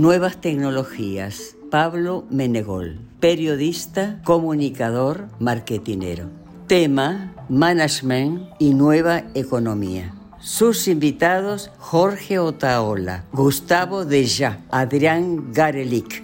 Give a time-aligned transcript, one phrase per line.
[0.00, 1.56] Nuevas tecnologías.
[1.70, 6.30] Pablo Menegol, periodista, comunicador, marketinero.
[6.66, 10.14] Tema, management y nueva economía.
[10.40, 16.22] Sus invitados, Jorge Otaola, Gustavo Deja, Adrián Garelic.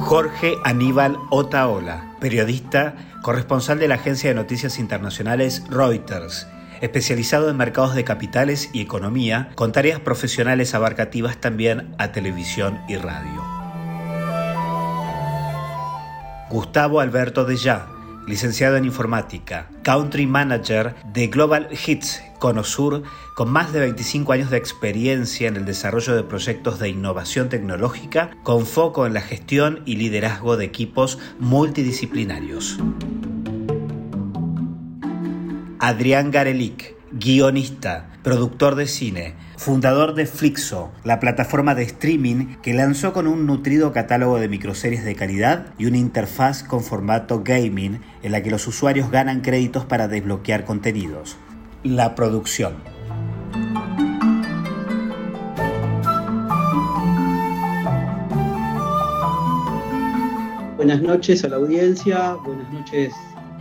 [0.00, 6.46] Jorge Aníbal Otaola, periodista, corresponsal de la agencia de noticias internacionales Reuters,
[6.82, 12.96] especializado en mercados de capitales y economía, con tareas profesionales abarcativas también a televisión y
[12.96, 13.42] radio.
[16.50, 17.88] Gustavo Alberto Deja,
[18.26, 24.58] licenciado en informática, country manager de Global Hits Conosur, con más de 25 años de
[24.58, 29.96] experiencia en el desarrollo de proyectos de innovación tecnológica con foco en la gestión y
[29.96, 32.78] liderazgo de equipos multidisciplinarios.
[35.84, 43.12] Adrián Garelic, guionista, productor de cine, fundador de Flixo, la plataforma de streaming que lanzó
[43.12, 48.30] con un nutrido catálogo de microseries de calidad y una interfaz con formato gaming en
[48.30, 51.36] la que los usuarios ganan créditos para desbloquear contenidos.
[51.82, 52.76] La producción.
[60.76, 63.12] Buenas noches a la audiencia, buenas noches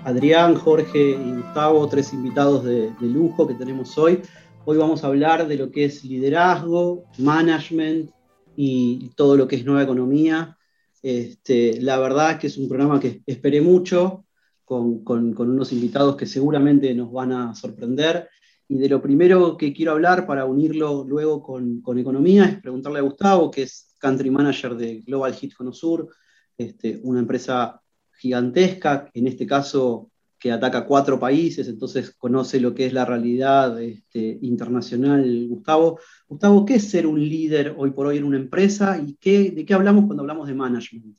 [0.03, 4.19] Adrián, Jorge y Gustavo, tres invitados de, lujo que tenemos hoy.
[4.65, 8.09] Hoy vamos a hablar de lo que es liderazgo, management
[8.55, 10.57] y todo lo que es nueva economía.
[11.03, 14.25] Este, la verdad es que es un programa que esperé mucho,
[14.65, 18.27] con, unos invitados que seguramente nos van a sorprender.
[18.67, 22.99] Y de lo primero que quiero hablar para unirlo luego con, con economía es preguntarle
[22.99, 26.09] a Gustavo, que es country manager de Global Hit Conosur,
[26.57, 27.80] este, una empresa
[28.21, 33.79] gigantesca, en este caso que ataca cuatro países, entonces conoce lo que es la realidad
[33.81, 35.47] este, internacional.
[35.47, 39.51] Gustavo, Gustavo, ¿qué es ser un líder hoy por hoy en una empresa y qué,
[39.51, 41.17] de qué hablamos cuando hablamos de management?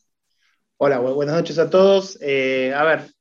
[0.77, 2.19] Hola, buenas noches a todos.
[2.21, 3.13] Eh, a ver,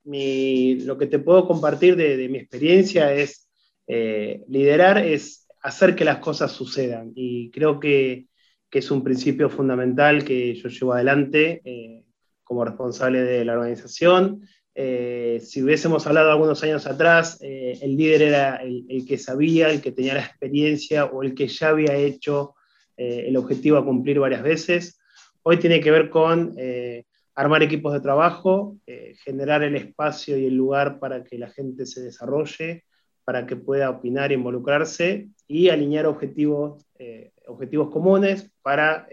[0.85, 3.47] lo que te puedo compartir de, de mi experiencia es
[3.85, 8.27] eh, liderar, es hacer que las cosas sucedan y creo que,
[8.69, 12.03] que, es un principio fundamental que yo llevo adelante eh,
[12.51, 14.41] como responsable de la organización
[14.75, 19.81] eh, si hubiésemos hablado algunos años atrás, eh, el líder era el, que sabía, el
[19.81, 22.55] que tenía la experiencia o el que ya había hecho
[22.97, 24.99] eh, el objetivo a cumplir varias veces.
[25.43, 26.55] Hoy tiene que ver con
[27.33, 28.77] armar equipos de trabajo,
[29.23, 32.83] generar el espacio y el lugar para que la gente se desarrolle,
[33.23, 36.85] para que pueda opinar e involucrarse y alinear objetivos,
[37.47, 39.07] objetivos comunes para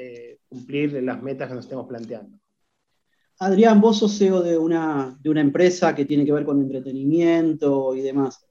[0.48, 2.38] cumplir las metas que nos estemos planteando.
[3.40, 7.94] Adrián, vos sos CEO de una, de una empresa que tiene que ver con entretenimiento
[7.94, 8.44] y demás.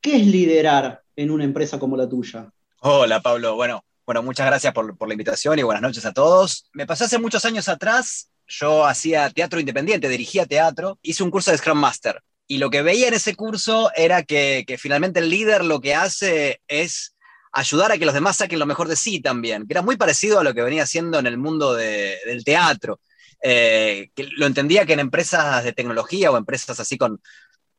[0.00, 2.48] ¿Qué es liderar en una empresa como la tuya?
[2.80, 3.56] Hola, Pablo.
[3.56, 6.68] Bueno, bueno muchas gracias por, por la invitación y buenas noches a todos.
[6.72, 11.50] Me pasé hace muchos años atrás, yo hacía teatro independiente, dirigía teatro, hice un curso
[11.50, 12.22] de Scrum Master.
[12.46, 15.96] Y lo que veía en ese curso era que, que finalmente el líder lo que
[15.96, 17.16] hace es
[17.50, 20.38] ayudar a que los demás saquen lo mejor de sí también, que era muy parecido
[20.38, 23.00] a lo que venía haciendo en el mundo de, del teatro
[23.42, 27.20] eh, que lo entendía que en empresas de tecnología o empresas así con,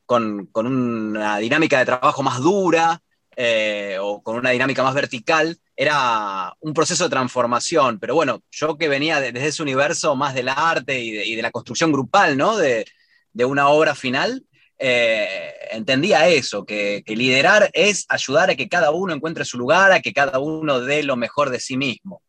[0.05, 3.01] con, una dinámica de trabajo más dura
[3.35, 7.99] eh, o con una dinámica más vertical, era un proceso de transformación.
[7.99, 11.51] Pero bueno, yo que venía de, desde ese universo más del arte y de, la
[11.51, 12.57] construcción grupal, ¿no?
[12.57, 12.85] De,
[13.33, 14.43] de una obra final,
[14.81, 19.99] eh, entendía eso, que, liderar es ayudar a que cada uno encuentre su lugar, a
[19.99, 22.21] que cada uno dé lo mejor de sí mismo.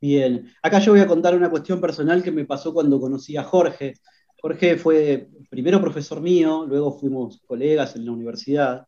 [0.00, 3.42] Bien, acá yo voy a contar una cuestión personal que me pasó cuando conocí a
[3.42, 3.94] Jorge.
[4.40, 8.86] Jorge fue primero profesor mío, luego fuimos colegas en la universidad.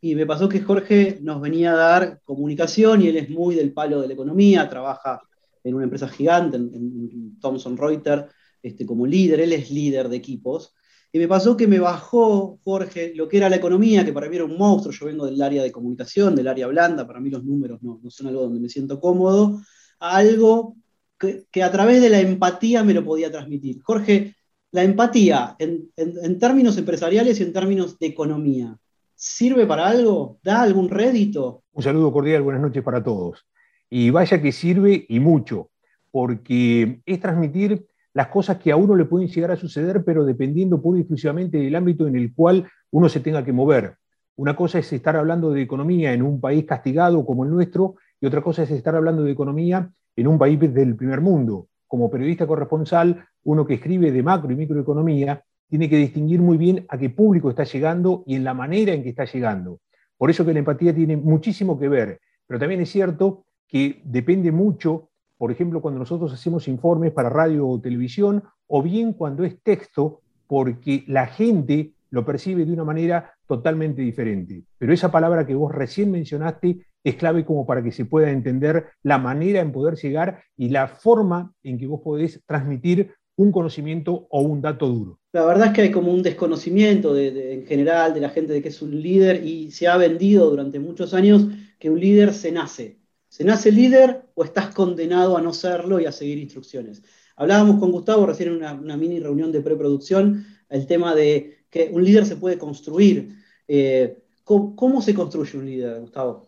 [0.00, 3.72] Y me pasó que Jorge nos venía a dar comunicación y él es muy del
[3.72, 5.20] palo de la economía, trabaja
[5.62, 8.24] en una empresa gigante, en, Thomson Reuters,
[8.62, 10.74] este, como líder, él es líder de equipos.
[11.12, 14.36] Y me pasó que me bajó, Jorge, lo que era la economía, que para mí
[14.36, 17.44] era un monstruo, yo vengo del área de comunicación, del área blanda, para mí los
[17.44, 19.60] números no, son algo donde me siento cómodo,
[20.00, 20.76] algo
[21.18, 23.82] que, a través de la empatía me lo podía transmitir.
[23.82, 24.34] Jorge,
[24.70, 28.78] la empatía en, en términos empresariales y en términos de economía,
[29.14, 30.38] ¿sirve para algo?
[30.42, 31.64] ¿Da algún rédito?
[31.72, 33.46] Un saludo cordial, buenas noches para todos.
[33.90, 35.70] Y vaya que sirve y mucho,
[36.10, 40.80] porque es transmitir las cosas que a uno le pueden llegar a suceder, pero dependiendo
[40.80, 43.96] pura y exclusivamente del ámbito en el cual uno se tenga que mover.
[44.36, 48.26] Una cosa es estar hablando de economía en un país castigado como el nuestro, y
[48.26, 51.68] otra cosa es estar hablando de economía en un país del primer mundo.
[51.86, 56.86] Como periodista corresponsal, uno que escribe de macro y microeconomía, tiene que distinguir muy bien
[56.88, 59.80] a qué público está llegando y en la manera en que está llegando.
[60.16, 64.50] Por eso que la empatía tiene muchísimo que ver, pero también es cierto que depende
[64.50, 69.62] mucho por ejemplo, cuando nosotros hacemos informes para radio o televisión, o bien cuando es
[69.62, 74.64] texto, porque la gente lo percibe de una manera totalmente diferente.
[74.76, 78.86] Pero esa palabra que vos recién mencionaste es clave como para que se pueda entender
[79.02, 84.26] la manera en poder llegar y la forma en que vos podés transmitir un conocimiento
[84.30, 85.20] o un dato duro.
[85.32, 88.68] La verdad es que hay como un desconocimiento en general de la gente de que
[88.68, 91.46] es un líder y se ha vendido durante muchos años
[91.78, 92.98] que un líder se nace.
[93.28, 97.02] ¿Se nace líder o estás condenado a no serlo y a seguir instrucciones?
[97.36, 102.04] Hablábamos con Gustavo recién en una, mini reunión de preproducción el tema de que un
[102.04, 103.36] líder se puede construir.
[103.68, 106.47] Eh, ¿cómo, se construye un líder, Gustavo?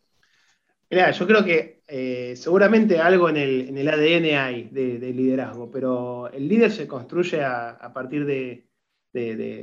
[0.91, 6.49] Mira, yo creo que eh, seguramente algo en el, ADN hay de, liderazgo, pero el
[6.49, 8.67] líder se construye a, partir de,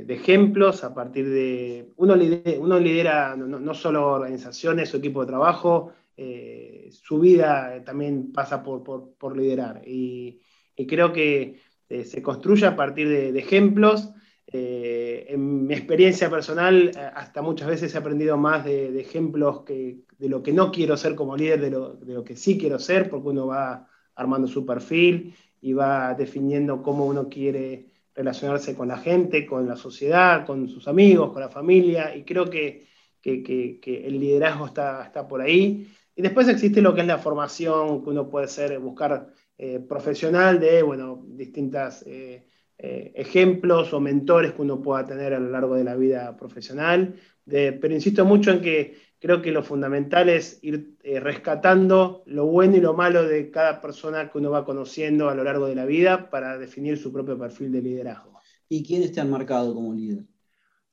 [0.08, 1.92] ejemplos, a partir de...
[1.96, 9.36] Uno lidera, no, solo organizaciones o equipo de trabajo, eh, su vida también pasa por,
[9.36, 9.82] liderar.
[9.86, 10.40] Y,
[10.88, 11.60] creo que
[11.90, 14.14] eh, se construye a partir de, ejemplos.
[14.50, 20.28] Eh, en mi experiencia personal, hasta muchas veces he aprendido más de, ejemplos que, de
[20.28, 23.46] lo que no quiero ser como líder, de lo, que sí quiero ser, porque uno
[23.46, 29.68] va armando su perfil y va definiendo cómo uno quiere relacionarse con la gente, con
[29.68, 32.86] la sociedad, con sus amigos, con la familia, y creo que,
[33.20, 35.86] que el liderazgo está, está por ahí.
[36.18, 40.58] Y después existe lo que es la formación que uno puede ser, buscar eh, profesional
[40.58, 42.47] de, bueno, distintos eh,
[42.78, 47.14] eh, ejemplos o mentores que uno pueda tener a lo largo de la vida profesional.
[47.44, 52.80] pero insisto mucho en que creo que lo fundamental es ir rescatando lo bueno y
[52.80, 56.30] lo malo de cada persona que uno va conociendo a lo largo de la vida
[56.30, 58.38] para definir su propio perfil de liderazgo.
[58.68, 60.24] ¿Y quiénes te han marcado como líder?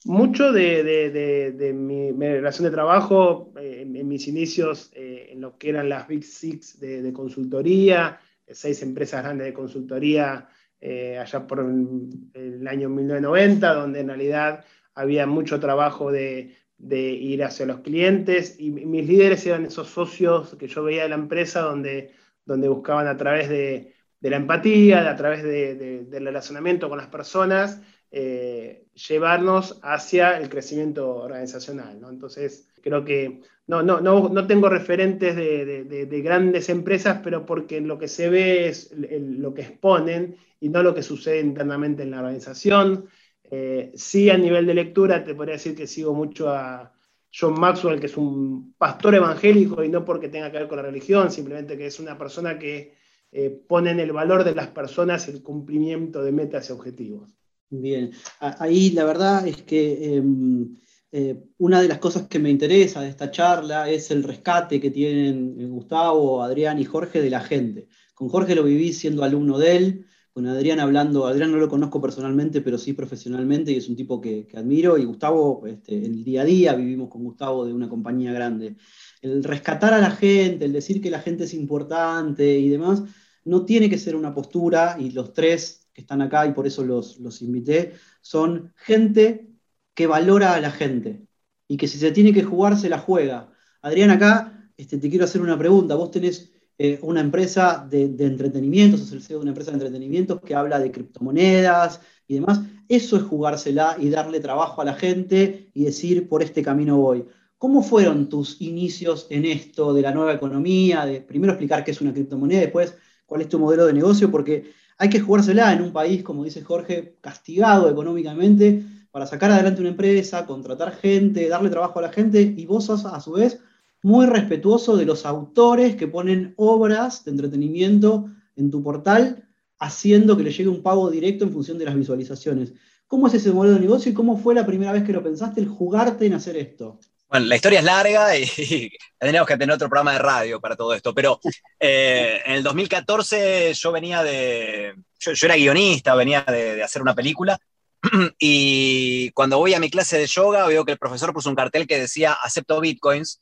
[0.06, 5.90] mucho de, mi, relación de trabajo eh, en, mis inicios eh, en lo que eran
[5.90, 10.48] las Big Six de, consultoría, seis empresas grandes de consultoría
[10.82, 17.66] eh, allá por el, año 1990, donde en realidad había mucho trabajo de, ir hacia
[17.66, 18.56] los clientes.
[18.60, 22.12] Y mis líderes eran esos socios que yo veía de la empresa donde,
[22.46, 27.82] donde buscaban a través de, la empatía, a través del relacionamiento con las personas,
[28.18, 32.00] eh, llevarnos hacia el crecimiento organizacional.
[32.10, 38.00] Entonces, creo que no, no, no, no tengo referentes de, grandes empresas, pero porque lo
[38.00, 42.20] que se ve es lo que exponen y no lo que sucede internamente en la
[42.20, 43.10] organización.
[43.44, 46.94] Eh, sí, a nivel de lectura, te podría decir que sigo mucho a
[47.38, 50.84] John Maxwell, que es un pastor evangélico y no porque tenga que ver con la
[50.84, 52.94] religión, simplemente que es una persona que
[53.34, 57.36] eh, pone en el valor de las personas el cumplimiento de metas y objetivos.
[57.70, 60.76] Bien, ahí la verdad es que em,
[61.12, 64.92] eh, una de las cosas que me interesa de esta charla es el rescate que
[64.92, 67.88] tienen eh, Gustavo, Adrián y Jorge de la gente.
[68.14, 72.02] Con Jorge lo viví siendo alumno de él, con Adrián hablando, Adrián no lo conozco
[72.02, 76.24] personalmente, pero sí profesionalmente y es un tipo que, admiro, y Gustavo, este, en el
[76.24, 78.76] día a día vivimos con Gustavo de una compañía grande.
[79.22, 83.04] El rescatar a la gente, el decir que la gente es importante y demás,
[83.46, 86.84] no tiene que ser una postura, y los tres que están acá y por eso
[86.84, 89.48] los, invité, son gente
[89.94, 91.26] que valora a la gente
[91.70, 93.50] y que si se tiene que jugar, se la juega.
[93.82, 95.96] Adrián, acá este, te quiero hacer una pregunta.
[95.96, 99.78] Vos tenés eh, una empresa de, de, entretenimiento, sos el CEO de una empresa de
[99.78, 102.60] entretenimiento que habla de criptomonedas y demás.
[102.90, 107.26] Eso es jugársela y darle trabajo a la gente y decir, por este camino voy.
[107.58, 111.06] ¿Cómo fueron tus inicios en esto de la nueva economía?
[111.06, 114.74] De primero explicar qué es una criptomoneda, después cuál es tu modelo de negocio, porque
[114.98, 119.92] hay que jugársela en un país, como dice Jorge, castigado económicamente para sacar adelante una
[119.92, 123.62] empresa, contratar gente, darle trabajo a la gente, y vos sos a su vez
[124.04, 129.48] muy respetuoso de los autores que ponen obras de entretenimiento en tu portal,
[129.80, 132.74] haciendo que le llegue un pago directo en función de las visualizaciones.
[133.08, 135.62] ¿Cómo es ese modelo de negocio y cómo fue la primera vez que lo pensaste,
[135.62, 137.00] el jugarte en hacer esto?
[137.28, 140.94] Bueno, la historia es larga y, tenemos que tener otro programa de radio para todo
[140.94, 141.40] esto, pero
[141.80, 147.58] eh, en el 2014 yo venía de, yo, era guionista, venía de, hacer una película
[148.40, 151.88] y cuando voy a mi clase de yoga veo que el profesor puso un cartel
[151.88, 153.42] que decía acepto bitcoins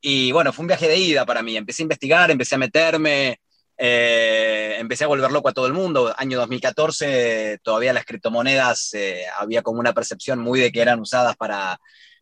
[0.00, 3.38] y bueno, fue un viaje de ida para mí, empecé a investigar, empecé a meterme,
[3.76, 6.12] eh, empecé a volver loco a todo el mundo.
[6.16, 11.36] Año 2014 todavía las criptomonedas eh, había como una percepción muy de que eran usadas
[11.36, 11.78] para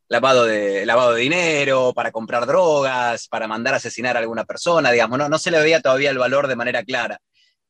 [0.08, 4.90] lavado de, lavado de dinero, para comprar drogas, para mandar a asesinar a alguna persona,
[4.90, 7.20] digamos, no, no se le veía todavía el valor de manera clara.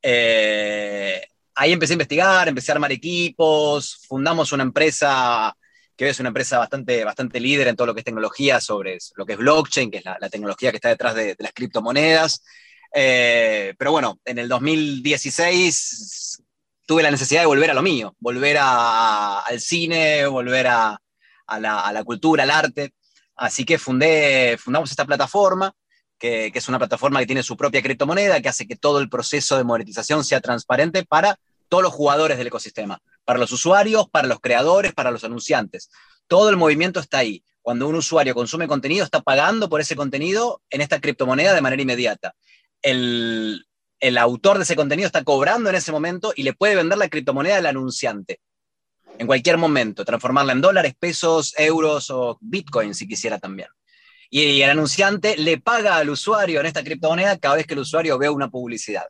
[0.01, 1.21] Eh,
[1.55, 5.53] ahí empecé a investigar, empecé a armar equipos, fundamos una empresa
[5.97, 9.25] que es una empresa bastante, bastante líder en todo lo que es tecnología sobre lo
[9.25, 12.41] que es blockchain, que es la, tecnología que está detrás de, las criptomonedas.
[12.95, 16.41] Eh, pero bueno, en el 2016
[16.85, 21.01] tuve la necesidad de volver a lo mío, volver al cine, volver a,
[21.57, 22.93] la, cultura, al arte.
[23.35, 25.73] Así que fundé, fundamos esta plataforma,
[26.19, 29.57] que, es una plataforma que tiene su propia criptomoneda, que hace que todo el proceso
[29.57, 31.39] de monetización sea transparente para
[31.69, 35.89] todos los jugadores del ecosistema, para los usuarios, para los creadores, para los anunciantes.
[36.27, 37.43] Todo el movimiento está ahí.
[37.61, 41.81] Cuando un usuario consume contenido, está pagando por ese contenido en esta criptomoneda de manera
[41.81, 42.35] inmediata.
[42.81, 43.65] El,
[44.17, 47.57] autor de ese contenido está cobrando en ese momento y le puede vender la criptomoneda
[47.57, 48.39] al anunciante
[49.17, 53.69] en cualquier momento, transformarla en dólares, pesos, euros o bitcoin si quisiera también.
[54.29, 58.17] Y el anunciante le paga al usuario en esta criptomoneda cada vez que el usuario
[58.17, 59.05] ve una publicidad.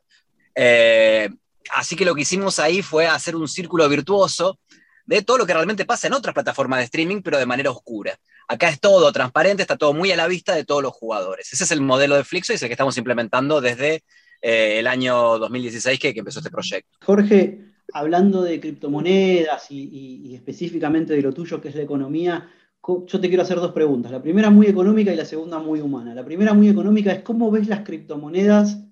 [0.54, 1.28] Eh,
[1.72, 4.58] Así que lo que hicimos ahí fue hacer un círculo virtuoso
[5.06, 8.16] de todo lo que realmente pasa en otras plataformas de streaming, pero de manera oscura.
[8.48, 11.52] Acá es todo transparente, está todo muy a la vista de todos los jugadores.
[11.52, 14.02] Ese es el modelo de Flixo y es el que estamos implementando desde
[14.40, 16.98] eh, el año 2016 que, empezó este proyecto.
[17.02, 17.60] Jorge,
[17.92, 22.48] hablando de criptomonedas y, específicamente de lo tuyo que es la economía,
[22.86, 24.10] yo te quiero hacer dos preguntas.
[24.10, 26.14] La primera muy económica y la segunda muy humana.
[26.14, 28.82] La primera muy económica es cómo ves las criptomonedas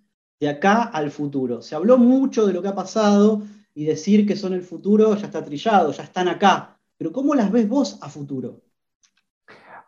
[0.40, 1.62] de acá al futuro.
[1.62, 3.43] Se habló mucho de lo que ha pasado
[3.75, 6.78] y decir que son el futuro ya está trillado, ya están acá.
[6.97, 8.62] Pero ¿cómo las ves vos a futuro?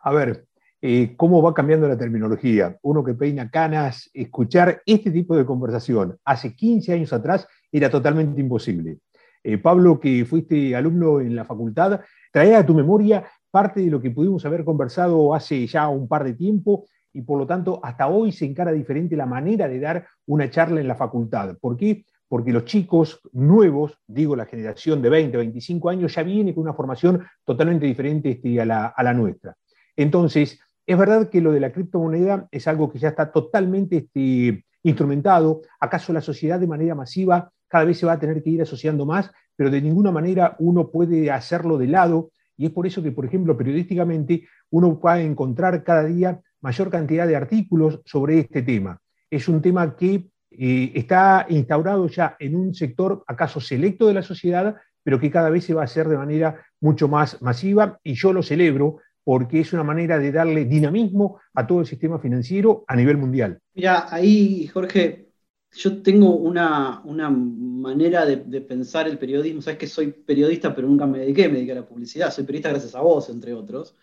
[0.01, 0.47] A ver,
[0.81, 2.77] eh, ¿cómo va cambiando la terminología?
[2.81, 8.41] Uno que peina canas, escuchar este tipo de conversación hace 15 años atrás era totalmente
[8.41, 8.99] imposible.
[9.43, 12.01] Eh, Pablo, que fuiste alumno en la facultad,
[12.31, 16.23] trae a tu memoria parte de lo que pudimos haber conversado hace ya un par
[16.23, 20.07] de tiempo y por lo tanto hasta hoy se encara diferente la manera de dar
[20.27, 21.57] una charla en la facultad.
[21.59, 22.05] ¿Por qué?
[22.27, 26.73] Porque los chicos nuevos, digo la generación de 20, 25 años, ya viene con una
[26.73, 29.57] formación totalmente diferente este, a, la, nuestra.
[29.97, 34.63] Entonces, es verdad que lo de la criptomoneda es algo que ya está totalmente este,
[34.83, 35.61] instrumentado.
[35.81, 39.05] ¿Acaso la sociedad de manera masiva cada vez se va a tener que ir asociando
[39.05, 39.31] más?
[39.55, 42.31] Pero de ninguna manera uno puede hacerlo de lado.
[42.57, 46.89] Y es por eso que, por ejemplo, periodísticamente uno va a encontrar cada día mayor
[46.89, 48.99] cantidad de artículos sobre este tema.
[49.29, 54.21] Es un tema que eh, está instaurado ya en un sector acaso selecto de la
[54.21, 58.13] sociedad, pero que cada vez se va a hacer de manera mucho más masiva y
[58.13, 62.83] yo lo celebro porque es una manera de darle dinamismo a todo el sistema financiero
[62.87, 63.59] a nivel mundial.
[63.73, 65.30] Mira, ahí, Jorge,
[65.73, 69.61] yo tengo una, manera de, pensar el periodismo.
[69.61, 72.31] Sabes que soy periodista, pero nunca me dediqué, me dediqué a la publicidad.
[72.31, 73.95] Soy periodista gracias a vos, entre otros.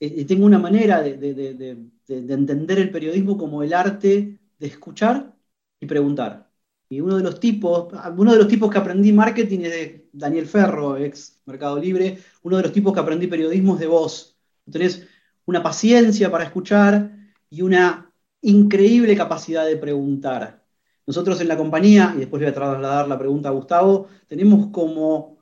[0.00, 1.12] Eh, y tengo una manera de,
[2.08, 5.34] entender el periodismo como el arte de escuchar
[5.80, 6.50] y preguntar.
[6.88, 10.46] Y uno de los tipos, uno de los tipos que aprendí marketing es de Daniel
[10.46, 12.18] Ferro, ex Mercado Libre.
[12.42, 14.38] Uno de los tipos que aprendí periodismo es de vos.
[14.70, 15.06] Tenés
[15.46, 17.12] una paciencia para escuchar
[17.50, 20.57] y una increíble capacidad de preguntar.
[21.08, 25.38] Nosotros en la compañía, y después voy a trasladar la pregunta a Gustavo, tenemos como,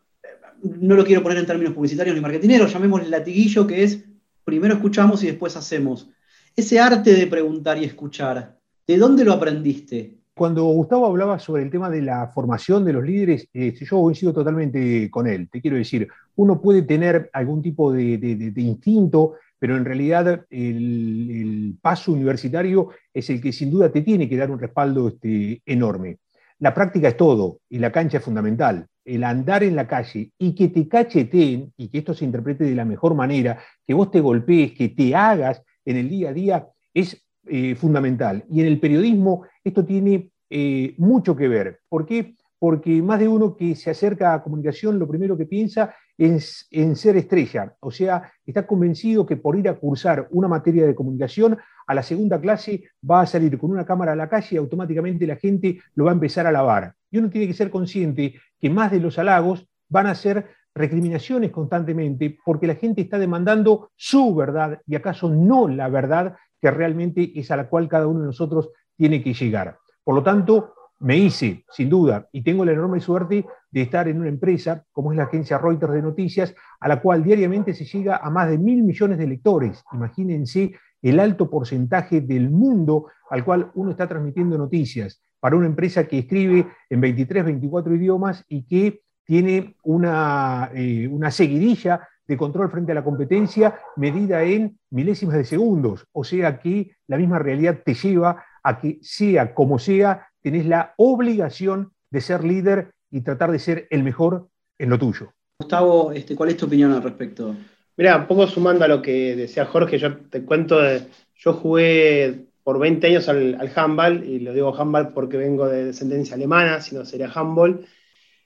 [0.63, 4.05] no lo quiero poner en términos publicitarios ni marketineros, llamémosle latiguillo, que es
[4.45, 6.09] primero escuchamos y después hacemos.
[6.55, 8.57] Ese arte de preguntar y escuchar,
[8.87, 10.15] ¿de dónde lo aprendiste?
[10.35, 14.33] Cuando Gustavo hablaba sobre el tema de la formación de los líderes, eh, yo coincido
[14.33, 15.49] totalmente con él.
[15.51, 16.07] Te quiero decir,
[16.37, 23.41] uno puede tener algún tipo de, instinto, pero en realidad el, paso universitario es el
[23.41, 26.19] que sin duda te tiene que dar un respaldo este, enorme.
[26.59, 30.55] La práctica es todo y la cancha es fundamental el andar en la calle y
[30.55, 34.21] que te cacheten y que esto se interprete de la mejor manera, que vos te
[34.21, 38.45] golpees, que te hagas en el día a día, es eh, fundamental.
[38.51, 41.81] Y en el periodismo esto tiene eh, mucho que ver.
[41.89, 42.35] ¿Por qué?
[42.59, 46.97] Porque más de uno que se acerca a comunicación lo primero que piensa es en
[46.97, 51.59] ser estrella, o sea, está convencido que por ir a cursar una materia de comunicación,
[51.87, 55.27] a la segunda clase va a salir con una cámara a la calle y automáticamente
[55.27, 56.95] la gente lo va a empezar a lavar.
[57.11, 61.51] Y uno tiene que ser consciente que más de los halagos van a ser recriminaciones
[61.51, 67.33] constantemente porque la gente está demandando su verdad y acaso no la verdad que realmente
[67.35, 69.79] es a la cual cada uno de nosotros tiene que llegar.
[70.05, 74.21] Por lo tanto, me hice, sin duda, y tengo la enorme suerte de estar en
[74.21, 78.17] una empresa como es la agencia Reuters de noticias, a la cual diariamente se llega
[78.17, 79.85] a más de mil millones de lectores.
[79.93, 80.73] Imagínense
[81.03, 86.21] el alto porcentaje del mundo al cual uno está transmitiendo noticias para una empresa que
[86.21, 92.93] escribe en 23, 24 idiomas y que tiene una, eh, una seguidilla de control frente
[92.93, 96.07] a la competencia medida en milésimas de segundos.
[96.13, 100.95] O sea que la misma realidad te lleva a que sea como sea, tenés la
[100.97, 104.47] obligación de ser líder y tratar de ser el mejor
[104.79, 105.33] en lo tuyo.
[105.59, 107.57] Gustavo, este, ¿cuál es tu opinión al respecto?
[107.97, 111.03] Mira, un poco sumando a lo que decía Jorge, yo te cuento, de,
[111.35, 116.37] yo jugué por 20 años al, handball, y lo digo handball porque vengo de descendencia
[116.37, 117.85] alemana, si no sería handball,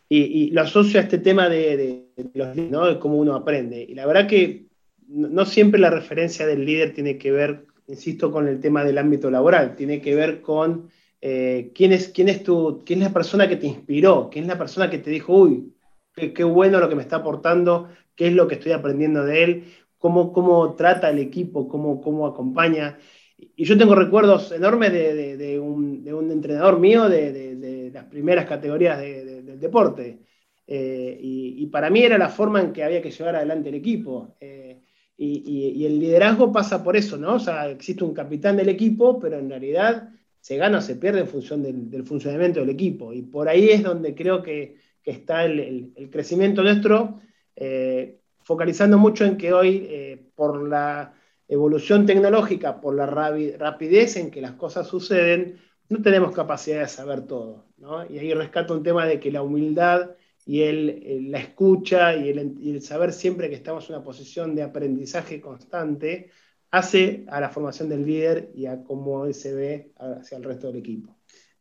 [0.08, 2.86] y, lo asocio a este tema de, los ¿no?
[2.86, 3.84] de cómo uno aprende.
[3.86, 4.68] Y la verdad que
[5.06, 9.30] no siempre la referencia del líder tiene que ver insisto, con el tema del ámbito
[9.30, 10.88] laboral, tiene que ver con
[11.20, 14.48] eh, quién, es, quién, es tu, quién es la persona que te inspiró, quién es
[14.48, 15.74] la persona que te dijo, uy,
[16.14, 19.64] qué, bueno lo que me está aportando, qué es lo que estoy aprendiendo de él,
[19.98, 22.98] cómo, cómo trata el equipo, cómo, cómo acompaña.
[23.36, 30.20] Y yo tengo recuerdos enormes de, un, entrenador mío de, las primeras categorías del deporte.
[30.66, 34.36] Eh, y, para mí era la forma en que había que llevar adelante el equipo.
[34.40, 34.80] Eh,
[35.16, 37.34] y, el liderazgo pasa por eso, ¿no?
[37.34, 40.10] O sea, existe un capitán del equipo, pero en realidad
[40.40, 43.12] se gana o se pierde en función del, funcionamiento del equipo.
[43.12, 47.20] Y por ahí es donde creo que, está el, crecimiento nuestro,
[47.56, 51.14] eh, focalizando mucho en que hoy, eh, por la
[51.48, 57.26] evolución tecnológica, por la rapidez en que las cosas suceden, no tenemos capacidad de saber
[57.26, 57.66] todo.
[57.78, 58.08] ¿no?
[58.08, 60.10] Y ahí rescato un tema de que la humildad
[60.46, 65.40] y el, la escucha y el, saber siempre que estamos en una posición de aprendizaje
[65.40, 66.30] constante
[66.70, 70.76] hace a la formación del líder y a cómo se ve hacia el resto del
[70.76, 71.16] equipo.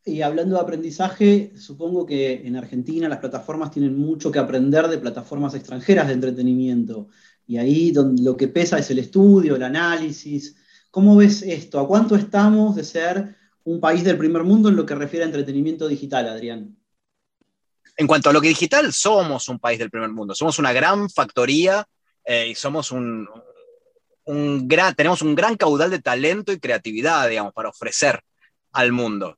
[0.05, 4.97] Y hablando de aprendizaje, supongo que en Argentina las plataformas tienen mucho que aprender de
[4.97, 7.09] plataformas extranjeras de entretenimiento.
[7.45, 10.55] Y ahí donde lo que pesa es el estudio, el análisis.
[10.89, 11.79] ¿Cómo ves esto?
[11.79, 15.27] ¿A cuánto estamos de ser un país del primer mundo en lo que refiere a
[15.27, 16.75] entretenimiento digital, Adrián?
[17.97, 21.09] En cuanto a lo que digital, somos un país del primer mundo, somos una gran
[21.09, 21.85] factoría
[22.23, 23.27] eh, y somos un,
[24.67, 28.21] gran, tenemos un gran caudal de talento y creatividad, digamos, para ofrecer
[28.71, 29.37] al mundo.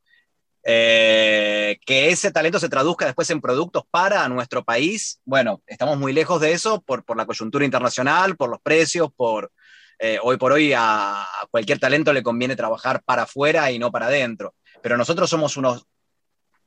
[0.64, 6.14] Eh, que ese talento se traduzca después en productos para nuestro país, bueno, estamos muy
[6.14, 9.52] lejos de eso por, por la coyuntura internacional, por los precios, por
[9.98, 13.92] eh, hoy por hoy a, a, cualquier talento le conviene trabajar para afuera y no
[13.92, 14.54] para adentro.
[14.84, 15.86] Pero nosotros somos unos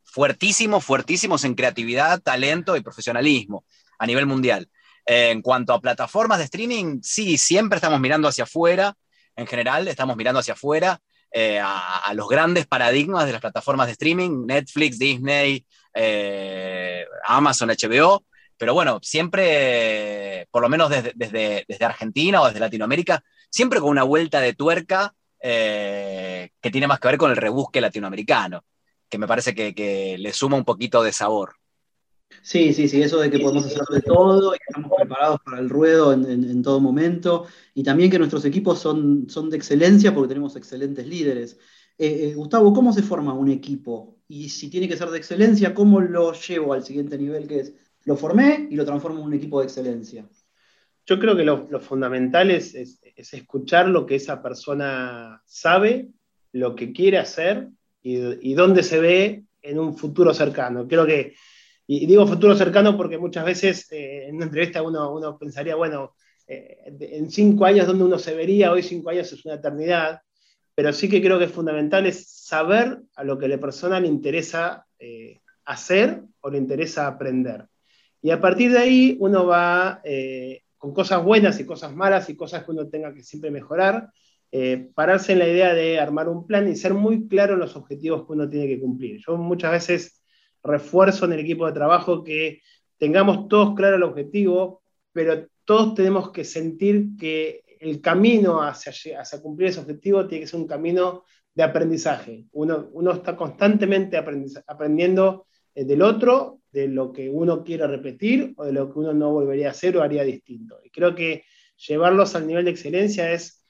[0.03, 3.65] fuertísimos, fuertísimos en creatividad, talento y profesionalismo
[3.99, 4.69] a nivel mundial.
[5.07, 8.97] Eh, en cuanto a plataformas de streaming, sí, siempre estamos mirando hacia afuera,
[9.37, 13.93] en general estamos mirando hacia afuera, eh, a, los grandes paradigmas de las plataformas de
[13.93, 18.25] streaming, Netflix, Disney, eh, Amazon, HBO,
[18.57, 21.12] pero bueno, siempre, por lo menos desde,
[21.67, 27.09] desde, Argentina o desde Latinoamérica, siempre con una vuelta de tuerca que tiene más que
[27.09, 28.64] ver con el rebusque latinoamericano
[29.14, 31.55] que me parece que, le suma un poquito de sabor.
[32.42, 35.68] Sí, sí, sí, eso de que podemos hacer de todo y estamos preparados para el
[35.68, 40.57] ruedo en, todo momento y también que nuestros equipos son, son de excelencia porque tenemos
[40.57, 41.59] excelentes líderes.
[41.97, 44.18] Eh, eh, Gustavo, ¿cómo se forma un equipo?
[44.29, 47.75] Y si tiene que ser de excelencia, ¿cómo lo llevo al siguiente nivel que es?
[48.05, 50.29] Lo formé y lo transformo en un equipo de excelencia.
[51.07, 56.11] Yo creo que lo, fundamental es, es escuchar lo que esa persona sabe,
[56.53, 57.68] lo que quiere hacer
[58.05, 60.87] y, dónde se ve en un futuro cercano.
[60.87, 61.35] Creo que,
[61.87, 66.14] y digo futuro cercano porque muchas veces eh, en una entrevista uno, uno pensaría, bueno,
[66.47, 70.20] eh, en cinco años dónde uno se vería, hoy cinco años es una eternidad,
[70.75, 74.09] pero sí que creo que es fundamental es saber a lo que la persona le
[74.09, 77.66] interesa eh, hacer o le interesa aprender.
[78.23, 80.01] Y a partir de ahí uno va
[80.79, 84.11] con cosas buenas y cosas malas y cosas que uno tenga que siempre mejorar,
[84.57, 87.75] eh, pararse en la idea de armar un plan y ser muy claro en los
[87.75, 89.20] objetivos que uno tiene que cumplir.
[89.27, 90.23] Yo muchas veces
[90.64, 92.62] refuerzo en el equipo de trabajo que
[92.98, 98.92] tengamos todos claro el objetivo, pero todos tenemos que sentir que el camino hacia,
[99.42, 101.24] cumplir ese objetivo tiene que ser un camino
[101.55, 102.46] de aprendizaje.
[102.53, 108.64] Uno, uno está constantemente aprendiendo eh, del otro, de lo que uno quiere repetir o
[108.64, 110.81] de lo que uno no volvería a hacer o haría distinto.
[110.83, 111.44] Y creo que
[111.77, 113.63] llevarlos al nivel de excelencia es,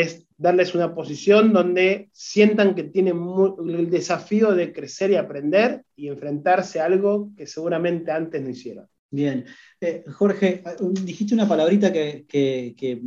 [0.00, 3.16] es darles una posición donde sientan que tienen
[3.68, 8.86] el desafío de crecer y aprender y enfrentarse a algo que seguramente antes no hicieron.
[9.10, 9.44] Bien.
[9.78, 10.62] Eh, Jorge,
[11.04, 12.24] dijiste una palabrita que,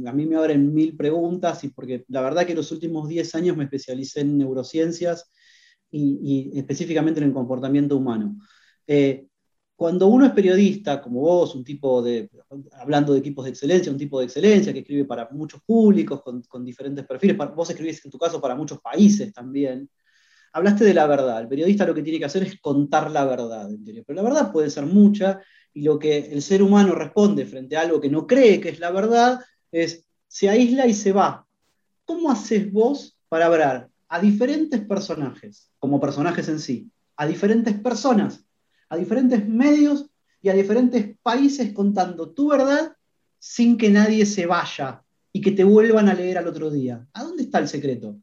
[0.06, 3.58] a mí me abren mil preguntas, y porque la verdad que los últimos 10 años
[3.58, 5.32] me especialicé en neurociencias
[5.90, 8.38] y, específicamente en el comportamiento humano.
[8.86, 9.26] Eh,
[9.76, 12.30] cuando uno es periodista, como vos, un tipo de,
[12.74, 16.64] hablando de equipos de excelencia, un tipo de excelencia que escribe para muchos públicos, con,
[16.64, 19.90] diferentes perfiles, vos escribís en tu caso para muchos países también,
[20.54, 21.42] hablaste de la verdad.
[21.42, 23.70] El periodista lo que tiene que hacer es contar la verdad,
[24.08, 25.42] pero la verdad puede ser mucha
[25.74, 28.80] y lo que el ser humano responde frente a algo que no cree que es
[28.80, 31.46] la verdad es se aísla y se va.
[32.06, 38.45] ¿Cómo haces vos para hablar a diferentes personajes, como personajes en sí, a diferentes personas,
[38.90, 40.10] a diferentes medios
[40.42, 42.96] y a diferentes países contando tu verdad
[43.40, 47.06] sin que nadie se vaya y que te vuelvan a leer al otro día?
[47.14, 48.18] ¿A dónde está el secreto?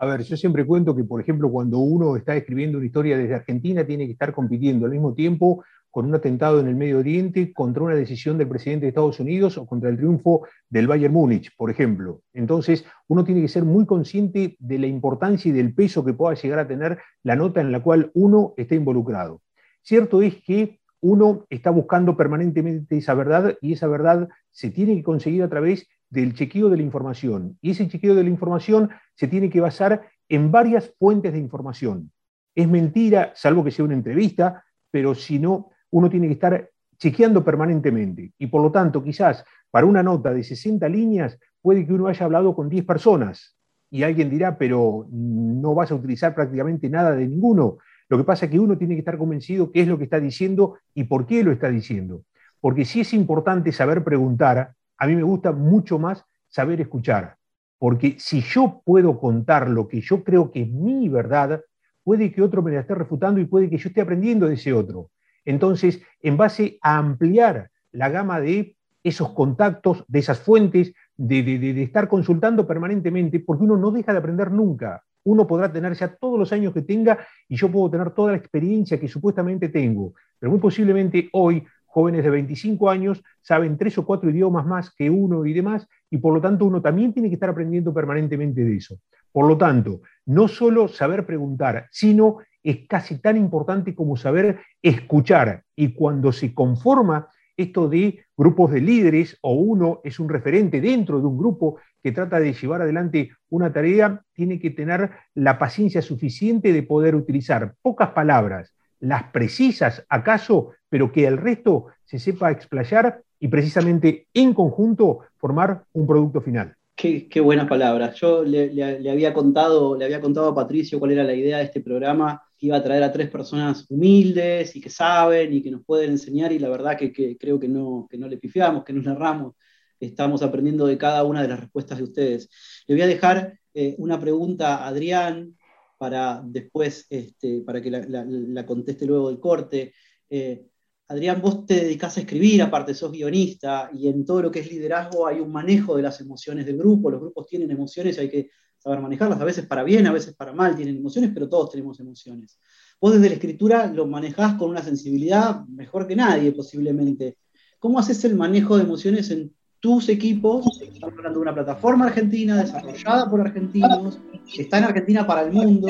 [0.00, 3.34] A ver, yo siempre cuento que, por ejemplo, cuando uno está escribiendo una historia desde
[3.34, 7.52] Argentina, tiene que estar compitiendo al mismo tiempo con un atentado en el Medio Oriente,
[7.52, 11.54] contra una decisión del presidente de Estados Unidos o contra el triunfo del Bayern Múnich,
[11.56, 12.22] por ejemplo.
[12.32, 16.34] Entonces, uno tiene que ser muy consciente de la importancia y del peso que pueda
[16.34, 19.42] llegar a tener la nota en la cual uno está involucrado.
[19.82, 25.02] Cierto es que uno está buscando permanentemente esa verdad y esa verdad se tiene que
[25.02, 27.58] conseguir a través del chequeo de la información.
[27.60, 32.12] Y ese chequeo de la información se tiene que basar en varias fuentes de información.
[32.54, 37.44] Es mentira, salvo que sea una entrevista, pero si no, uno tiene que estar chequeando
[37.44, 38.32] permanentemente.
[38.38, 42.24] Y por lo tanto, quizás para una nota de 60 líneas, puede que uno haya
[42.24, 43.56] hablado con 10 personas.
[43.90, 47.78] Y alguien dirá, pero no vas a utilizar prácticamente nada de ninguno.
[48.08, 50.20] Lo que pasa es que uno tiene que estar convencido qué es lo que está
[50.20, 52.24] diciendo y por qué lo está diciendo.
[52.60, 57.36] Porque si es importante saber preguntar, a mí me gusta mucho más saber escuchar.
[57.78, 61.62] Porque si yo puedo contar lo que yo creo que es mi verdad,
[62.02, 64.72] puede que otro me la esté refutando y puede que yo esté aprendiendo de ese
[64.72, 65.10] otro.
[65.48, 72.06] Entonces, en base a ampliar la gama de esos contactos, de esas fuentes, de, estar
[72.06, 75.02] consultando permanentemente, porque uno no deja de aprender nunca.
[75.24, 78.36] Uno podrá tener ya todos los años que tenga y yo puedo tener toda la
[78.36, 84.04] experiencia que supuestamente tengo, pero muy posiblemente hoy jóvenes de 25 años saben tres o
[84.04, 87.36] cuatro idiomas más que uno y demás, y por lo tanto uno también tiene que
[87.36, 88.98] estar aprendiendo permanentemente de eso.
[89.32, 95.64] Por lo tanto, no solo saber preguntar, sino es casi tan importante como saber escuchar.
[95.76, 101.18] Y cuando se conforma esto de grupos de líderes o uno es un referente dentro
[101.20, 106.00] de un grupo que trata de llevar adelante una tarea, tiene que tener la paciencia
[106.00, 112.52] suficiente de poder utilizar pocas palabras, las precisas acaso, pero que el resto se sepa
[112.52, 116.76] explayar y precisamente en conjunto formar un producto final.
[116.94, 118.16] Qué, buenas palabras.
[118.16, 121.80] Yo le, había contado, le había contado a Patricio cuál era la idea de este
[121.80, 125.84] programa, que iba a traer a tres personas humildes y que saben y que nos
[125.84, 129.00] pueden enseñar, y la verdad que, creo que no, que no le pifiamos, que no
[129.00, 129.54] le erramos.
[130.00, 132.50] Estamos aprendiendo de cada una de las respuestas de ustedes.
[132.86, 135.56] Le voy a dejar eh, una pregunta a Adrián
[135.96, 139.94] para después, este, para que la, conteste luego del corte.
[140.28, 140.66] Eh,
[141.08, 144.70] Adrián, vos te dedicás a escribir, aparte sos guionista, y en todo lo que es
[144.70, 147.10] liderazgo hay un manejo de las emociones del grupo.
[147.10, 150.52] Los grupos tienen emociones hay que saber manejarlas, a veces para bien, a veces para
[150.52, 152.58] mal tienen emociones, pero todos tenemos emociones.
[153.00, 157.38] Vos desde la escritura lo manejás con una sensibilidad mejor que nadie, posiblemente.
[157.78, 160.66] ¿Cómo haces el manejo de emociones en tus equipos?
[160.82, 164.18] Estamos hablando de una plataforma argentina, desarrollada por argentinos,
[164.52, 165.88] que está en Argentina para el mundo.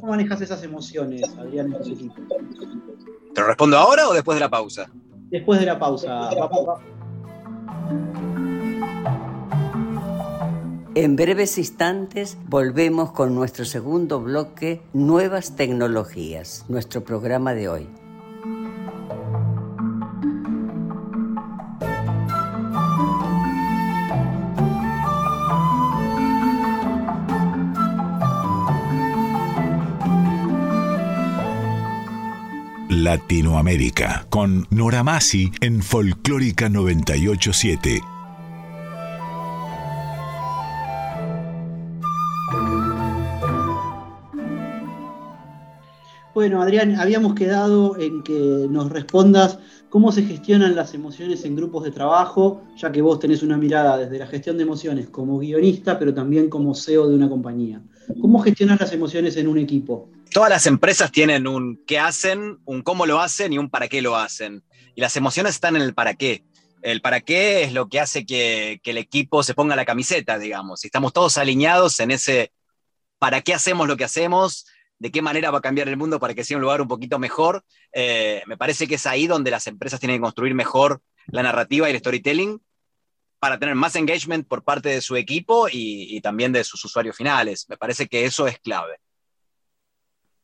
[0.00, 2.20] ¿Cómo manejas esas emociones, Adrián, en tus equipos?
[3.34, 4.90] ¿Te lo respondo ahora o después de la pausa?
[5.30, 6.30] Después de la pausa.
[11.02, 17.88] En breves instantes volvemos con nuestro segundo bloque, Nuevas Tecnologías, nuestro programa de hoy.
[32.90, 38.02] Latinoamérica, con Nora Masi en Folclórica 987.
[46.40, 48.32] Bueno, Adrián, habíamos quedado en que
[48.70, 49.58] nos respondas
[49.90, 53.98] cómo se gestionan las emociones en grupos de trabajo, ya que vos tenés una mirada
[53.98, 57.82] desde la gestión de emociones como guionista, pero también como CEO de una compañía.
[58.22, 60.08] ¿Cómo gestionas las emociones en un equipo?
[60.32, 64.00] Todas las empresas tienen un qué hacen, un cómo lo hacen y un para qué
[64.00, 64.64] lo hacen.
[64.94, 66.42] Y las emociones están en el para qué.
[66.80, 70.80] El para qué es lo que hace que, el equipo se ponga la camiseta, digamos.
[70.80, 72.50] Si estamos todos alineados en ese
[73.18, 74.64] para qué hacemos lo que hacemos,
[75.00, 77.18] de qué manera va a cambiar el mundo para que sea un lugar un poquito
[77.18, 77.64] mejor.
[77.92, 81.88] Eh, me parece que es ahí donde las empresas tienen que construir mejor la narrativa
[81.88, 82.60] y el storytelling
[83.38, 87.66] para tener más engagement por parte de su equipo y, también de sus usuarios finales.
[87.70, 89.00] Me parece que eso es clave.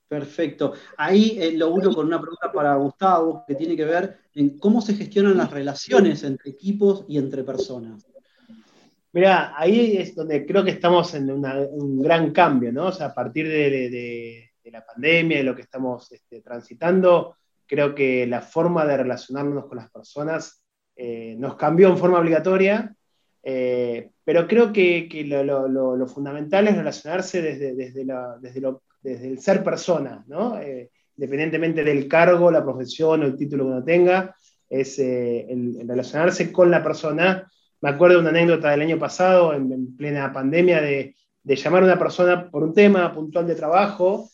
[0.09, 0.73] Perfecto.
[0.97, 4.81] Ahí eh, lo uno con una pregunta para Gustavo, que tiene que ver en cómo
[4.81, 8.07] se gestionan las relaciones entre equipos y entre personas.
[9.13, 12.89] Mira, ahí es donde creo que estamos en un gran cambio, ¿no?
[12.89, 18.27] O sea, a partir de, la pandemia, de lo que estamos este, transitando, creo que
[18.27, 20.63] la forma de relacionarnos con las personas
[20.95, 22.95] eh, nos cambió en forma obligatoria,
[23.43, 30.59] eh, pero creo que, lo, fundamental es relacionarse desde, desde, el ser persona, ¿no?
[30.59, 34.35] Eh, independientemente del cargo, la profesión o el título que uno tenga,
[34.69, 37.51] es el, relacionarse con la persona.
[37.81, 41.87] Me acuerdo de una anécdota del año pasado, en, plena pandemia, de, de llamar a
[41.87, 44.29] una persona por un tema puntual de trabajo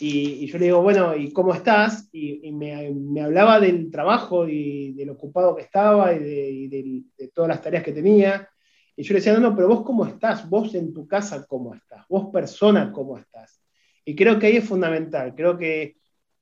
[0.00, 2.08] y, yo le digo, bueno, ¿y cómo estás?
[2.12, 7.84] Y, me, hablaba del trabajo y del ocupado que estaba y, de, todas las tareas
[7.84, 8.48] que tenía.
[8.96, 11.74] Y yo le decía, no, no, pero vos cómo estás, vos en tu casa cómo
[11.74, 13.60] estás, vos persona cómo estás.
[14.04, 15.96] Y creo que ahí es fundamental, creo que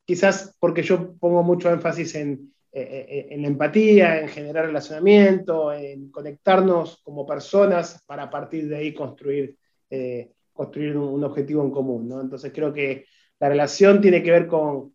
[0.04, 5.74] quizás porque yo pongo mucho énfasis en, eh, eh, en la empatía, en generar relacionamiento,
[5.74, 9.58] en conectarnos como personas para a partir de ahí construir,
[9.90, 12.08] eh, construir un, objetivo en común.
[12.08, 12.22] ¿no?
[12.22, 13.04] Entonces creo que
[13.42, 14.92] la relación tiene que ver con,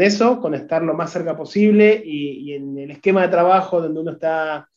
[0.00, 4.10] eso, con estar lo más cerca posible y, en el esquema de trabajo donde uno
[4.10, 4.68] está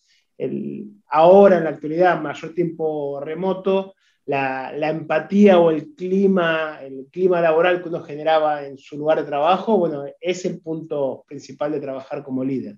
[1.08, 3.96] ahora, en la actualidad, mayor tiempo remoto,
[4.28, 9.26] la, empatía o el clima, el clima laboral que uno generaba en su lugar de
[9.26, 12.78] trabajo, bueno, es el punto principal de trabajar como líder.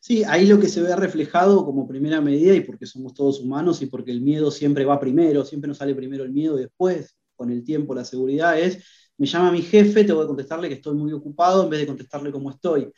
[0.00, 3.80] Sí, ahí lo que se ve reflejado como primera medida, y porque somos todos humanos
[3.82, 7.16] y porque el miedo siempre va primero, siempre nos sale primero el miedo y después,
[7.36, 8.82] con el tiempo, la seguridad, es
[9.18, 12.32] me llama mi jefe, tengo que contestarle que estoy muy ocupado en vez de contestarle
[12.32, 12.90] cómo estoy.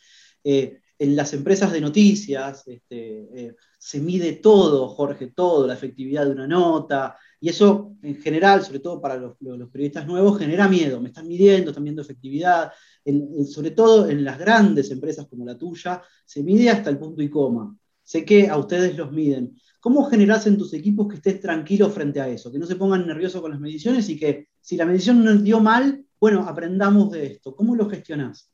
[0.43, 6.25] Eh, en las empresas de noticias este, eh, se mide todo, Jorge, todo, la efectividad
[6.25, 9.37] de una nota, y eso en general, sobre todo para los,
[9.71, 10.99] periodistas nuevos, genera miedo.
[10.99, 12.71] Me están midiendo, están viendo efectividad.
[13.49, 17.29] sobre todo en las grandes empresas como la tuya, se mide hasta el punto y
[17.29, 17.75] coma.
[18.03, 19.55] Sé que a ustedes los miden.
[19.79, 22.51] ¿Cómo generás en tus equipos que estés tranquilo frente a eso?
[22.51, 25.61] Que no se pongan nerviosos con las mediciones y que si la medición nos dio
[25.61, 27.55] mal, bueno, aprendamos de esto.
[27.55, 28.51] ¿Cómo lo gestionás?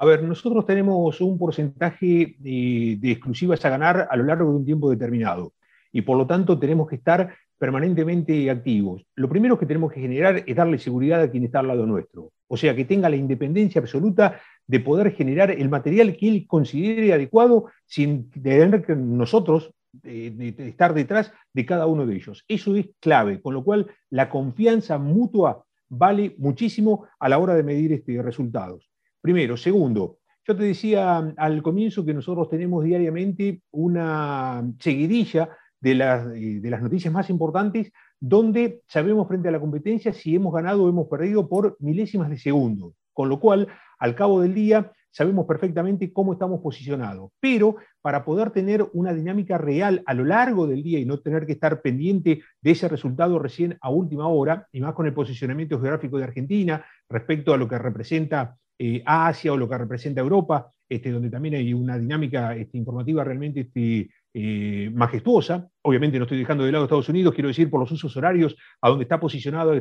[0.00, 4.64] A ver, nosotros tenemos un porcentaje de, exclusivas a ganar a lo largo de un
[4.64, 5.54] tiempo determinado
[5.90, 9.04] y por lo tanto tenemos que estar permanentemente activos.
[9.16, 12.30] Lo primero que tenemos que generar es darle seguridad a quien está al lado nuestro,
[12.46, 17.12] o sea, que tenga la independencia absoluta de poder generar el material que él considere
[17.12, 22.44] adecuado sin tener que nosotros de, estar detrás de cada uno de ellos.
[22.46, 27.62] Eso es clave, con lo cual la confianza mutua vale muchísimo a la hora de
[27.62, 28.90] medir este, resultados.
[29.20, 29.56] Primero.
[29.56, 36.60] Segundo, yo te decía al comienzo que nosotros tenemos diariamente una seguidilla de las, eh,
[36.60, 40.88] de las noticias más importantes donde sabemos frente a la competencia si hemos ganado o
[40.88, 42.94] hemos perdido por milésimas de segundo.
[43.12, 47.30] Con lo cual, al cabo del día, sabemos perfectamente cómo estamos posicionados.
[47.40, 51.46] Pero para poder tener una dinámica real a lo largo del día y no tener
[51.46, 55.80] que estar pendiente de ese resultado recién a última hora, y más con el posicionamiento
[55.80, 60.70] geográfico de Argentina respecto a lo que representa eh, Asia o lo que representa Europa,
[60.88, 65.68] este, donde también hay una dinámica este, informativa realmente este, eh, majestuosa.
[65.82, 68.88] Obviamente no estoy dejando de lado Estados Unidos, quiero decir por los usos horarios a
[68.88, 69.72] donde está posicionado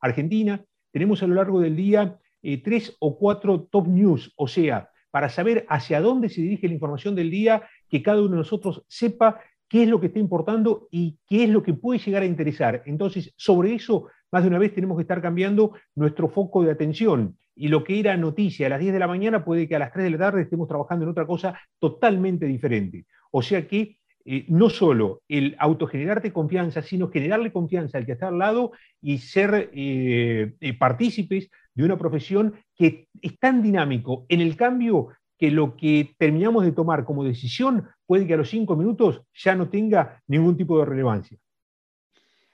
[0.00, 0.64] Argentina.
[0.90, 5.28] Tenemos a lo largo del día eh, tres o cuatro top news, o sea, para
[5.28, 9.40] saber hacia dónde se dirige la información del día, que cada uno de nosotros sepa
[9.68, 12.82] qué es lo que está importando y qué es lo que puede llegar a interesar.
[12.86, 17.36] Entonces, sobre eso, más de una vez tenemos que estar cambiando nuestro foco de atención.
[17.54, 19.92] Y lo que era noticia a las 10 de la mañana puede que a las
[19.92, 23.06] 3 de la tarde estemos trabajando en otra cosa totalmente diferente.
[23.30, 28.28] O sea que eh, no solo el autogenerarte confianza, sino generarle confianza al que está
[28.28, 34.56] al lado y ser eh, partícipes de una profesión que es tan dinámico en el
[34.56, 39.22] cambio que lo que terminamos de tomar como decisión puede que a los cinco minutos
[39.34, 41.38] ya no tenga ningún tipo de relevancia.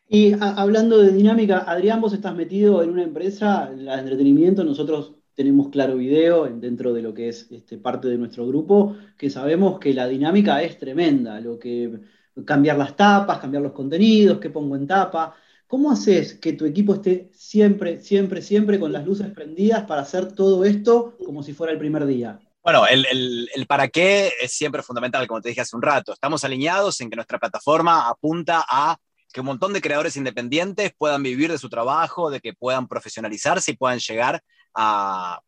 [0.09, 5.69] Y hablando de dinámica, Adrián, vos estás metido en una empresa, de entretenimiento, nosotros tenemos
[5.69, 9.93] claro video dentro de lo que es este, parte de nuestro grupo, que sabemos que
[9.93, 11.99] la dinámica es tremenda, lo que
[12.45, 15.35] cambiar las tapas, cambiar los contenidos, qué pongo en tapa.
[15.67, 20.33] ¿Cómo haces que tu equipo esté siempre, siempre, siempre con las luces prendidas para hacer
[20.33, 22.39] todo esto como si fuera el primer día?
[22.63, 26.13] Bueno, el, para qué es siempre fundamental, como te dije hace un rato.
[26.13, 28.97] Estamos alineados en que nuestra plataforma apunta a
[29.33, 33.73] que un montón de creadores independientes puedan vivir de su trabajo, de que puedan profesionalizarse
[33.73, 34.43] y puedan llegar
[34.75, 35.41] a,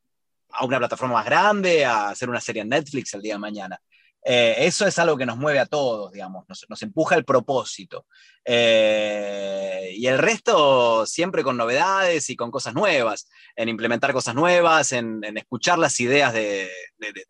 [0.51, 3.81] a una plataforma más grande, a hacer una serie en Netflix el día de mañana.
[4.25, 8.07] Eh, eso es algo que nos mueve a todos, digamos, nos, empuja el propósito.
[8.45, 14.93] Eh, y el resto siempre con novedades y con cosas nuevas, en implementar cosas nuevas,
[14.93, 16.69] en, escuchar las ideas de,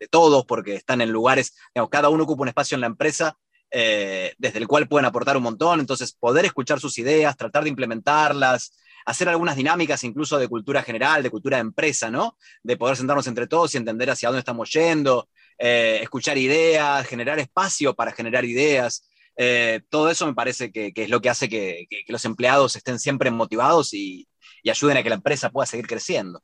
[0.09, 1.55] todos, porque están en lugares,
[1.91, 3.37] cada uno ocupa un espacio en la empresa
[3.71, 7.69] eh, desde el cual pueden aportar un montón, entonces poder escuchar sus ideas, tratar de
[7.69, 8.73] implementarlas,
[9.05, 12.35] hacer algunas dinámicas incluso de cultura general, de cultura de empresa, ¿no?
[12.63, 17.37] De poder sentarnos entre todos y entender hacia dónde estamos yendo, eh, escuchar ideas, generar
[17.37, 19.09] espacio para generar ideas.
[19.35, 23.29] Eh, todo eso me parece que, es lo que hace que, los empleados estén siempre
[23.29, 24.25] motivados y,
[24.69, 26.41] ayuden a que la empresa pueda seguir creciendo.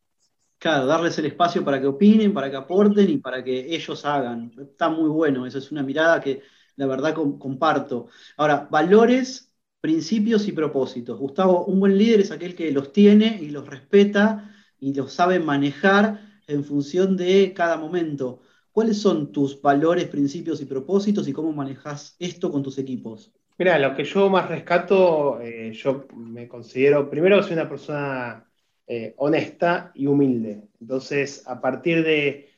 [0.58, 4.52] Claro, darles el espacio para que opinen, para que aporten y para que ellos hagan.
[4.60, 6.42] Está muy bueno, eso es una mirada que
[6.76, 8.08] la verdad comparto.
[8.36, 11.20] Ahora, valores, principios y propósitos.
[11.20, 15.40] Gustavo, un buen líder es aquel que los tiene y los respeta y los sabe
[15.40, 18.42] manejar en función de cada momento.
[18.76, 23.32] ¿Cuáles son tus valores, principios y propósitos y cómo manejas esto con tus equipos?
[23.58, 28.46] Mira, lo que yo más rescato, eh, yo me considero, primero soy una persona
[28.86, 30.68] eh, honesta y humilde.
[30.82, 32.50] Entonces, a partir de,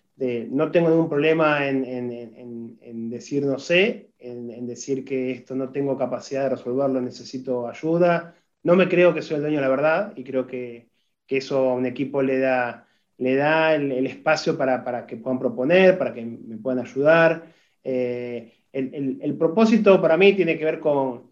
[0.49, 6.45] no tengo ningún problema en, decir no sé, en, decir que esto no tengo capacidad
[6.45, 8.33] de resolverlo, necesito ayuda.
[8.63, 10.89] No me creo que soy el dueño de la verdad y creo que,
[11.27, 12.86] que eso a un equipo le da
[13.17, 17.53] le da el, espacio para, que puedan proponer, para que me puedan ayudar.
[17.83, 21.31] Eh, el, propósito para mí tiene que ver con,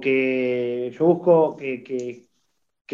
[0.00, 2.26] que yo busco que,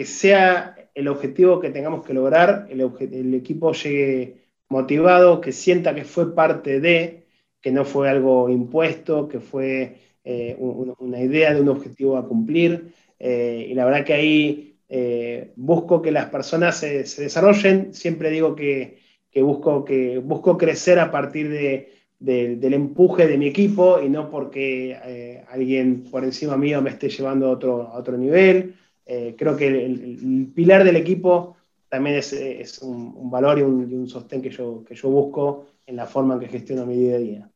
[0.04, 6.34] sea el objetivo que tengamos que lograr, el, equipo llegue motivado, que sienta que fue
[6.34, 7.26] parte de,
[7.60, 12.94] que no fue algo impuesto, que fue eh, una idea de un objetivo a cumplir.
[13.18, 18.56] Eh, y la verdad que ahí eh, busco que las personas se, desarrollen, siempre digo
[18.56, 18.98] que,
[19.36, 21.48] busco, que busco crecer a partir
[22.18, 27.08] del empuje de mi equipo y no porque eh, alguien por encima mío me esté
[27.08, 28.74] llevando a otro, a otro nivel.
[29.06, 31.56] Eh, creo que el, pilar del equipo
[31.88, 36.34] también es, un, valor y un, sostén que yo, que yo busco en la forma
[36.34, 37.50] en que gestiono mi día a día.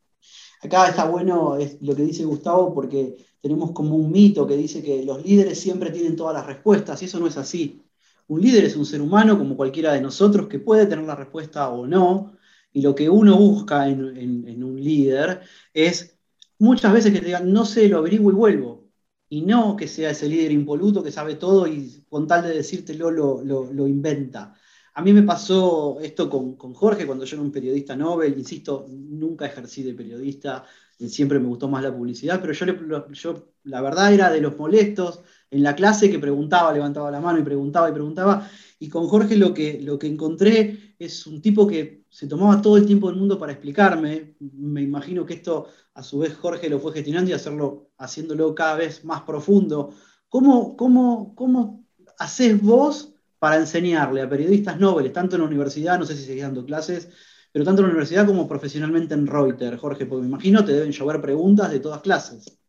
[0.61, 5.03] Acá está bueno lo que dice Gustavo porque tenemos como un mito que dice que
[5.03, 7.81] los líderes siempre tienen todas las respuestas y eso no es así.
[8.27, 11.69] Un líder es un ser humano como cualquiera de nosotros que puede tener la respuesta
[11.69, 12.35] o no
[12.73, 15.41] y lo que uno busca en, un líder
[15.73, 16.17] es
[16.59, 18.89] muchas veces que te digan no sé, lo averiguo y vuelvo.
[19.29, 23.11] Y no que sea ese líder impoluto que sabe todo y con tal de decírtelo
[23.11, 24.55] lo, lo, inventa.
[24.95, 28.85] A mí me pasó esto con, con, Jorge cuando yo era un periodista Nobel, insisto,
[28.89, 30.65] nunca ejercí de periodista,
[30.97, 35.19] siempre me gustó más la publicidad, pero yo, yo la verdad era de los molestos
[35.51, 39.35] en la clase que preguntaba, levantaba la mano y preguntaba y preguntaba, y con Jorge
[39.35, 43.19] lo que, lo que encontré es un tipo que se tomaba todo el tiempo del
[43.19, 47.33] mundo para explicarme, me imagino que esto a su vez Jorge lo fue gestionando y
[47.33, 49.93] hacerlo, haciéndolo cada vez más profundo.
[50.29, 51.85] ¿Cómo, cómo, cómo
[52.17, 56.43] haces vos para enseñarle a periodistas nobles, tanto en la universidad, no sé si seguís
[56.43, 57.09] dando clases,
[57.51, 60.91] pero tanto en la universidad como profesionalmente en Reuters, Jorge, porque me imagino te deben
[60.91, 62.59] llover preguntas de todas clases.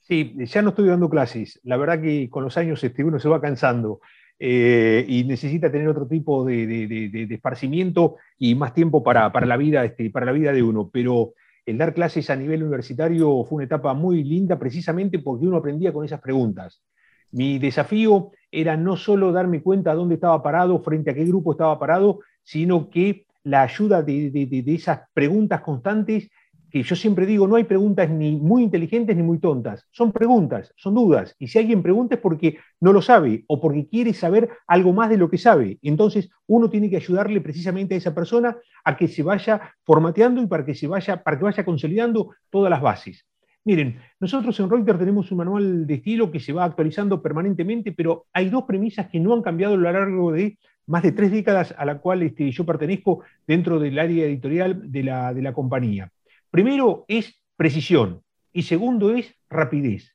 [0.00, 1.58] Sí, ya no estoy dando clases.
[1.64, 4.00] La verdad que con los años este, uno se va cansando
[4.38, 10.10] eh, y necesita tener otro tipo de, esparcimiento y más tiempo para, la vida, este,
[10.10, 10.90] para la vida de uno.
[10.92, 15.56] Pero el dar clases a nivel universitario fue una etapa muy linda precisamente porque uno
[15.56, 16.82] aprendía con esas preguntas.
[17.32, 21.78] Mi desafío era no solo darme cuenta dónde estaba parado, frente a qué grupo estaba
[21.78, 26.28] parado, sino que la ayuda de, esas preguntas constantes,
[26.70, 30.72] que yo siempre digo, no hay preguntas ni muy inteligentes ni muy tontas, son preguntas,
[30.76, 34.50] son dudas, y si alguien pregunta es porque no lo sabe o porque quiere saber
[34.66, 35.78] algo más de lo que sabe.
[35.82, 40.46] Entonces uno tiene que ayudarle precisamente a esa persona a que se vaya formateando y
[40.46, 43.26] para que, se vaya, para que vaya consolidando todas las bases.
[43.66, 48.26] Miren, nosotros en Reuters tenemos un manual de estilo que se va actualizando permanentemente, pero
[48.32, 50.56] hay dos premisas que no han cambiado a lo largo de
[50.86, 55.02] más de tres décadas a la cual este, yo pertenezco dentro del área editorial de
[55.02, 56.12] la, de la compañía.
[56.48, 60.14] Primero es precisión y segundo es rapidez.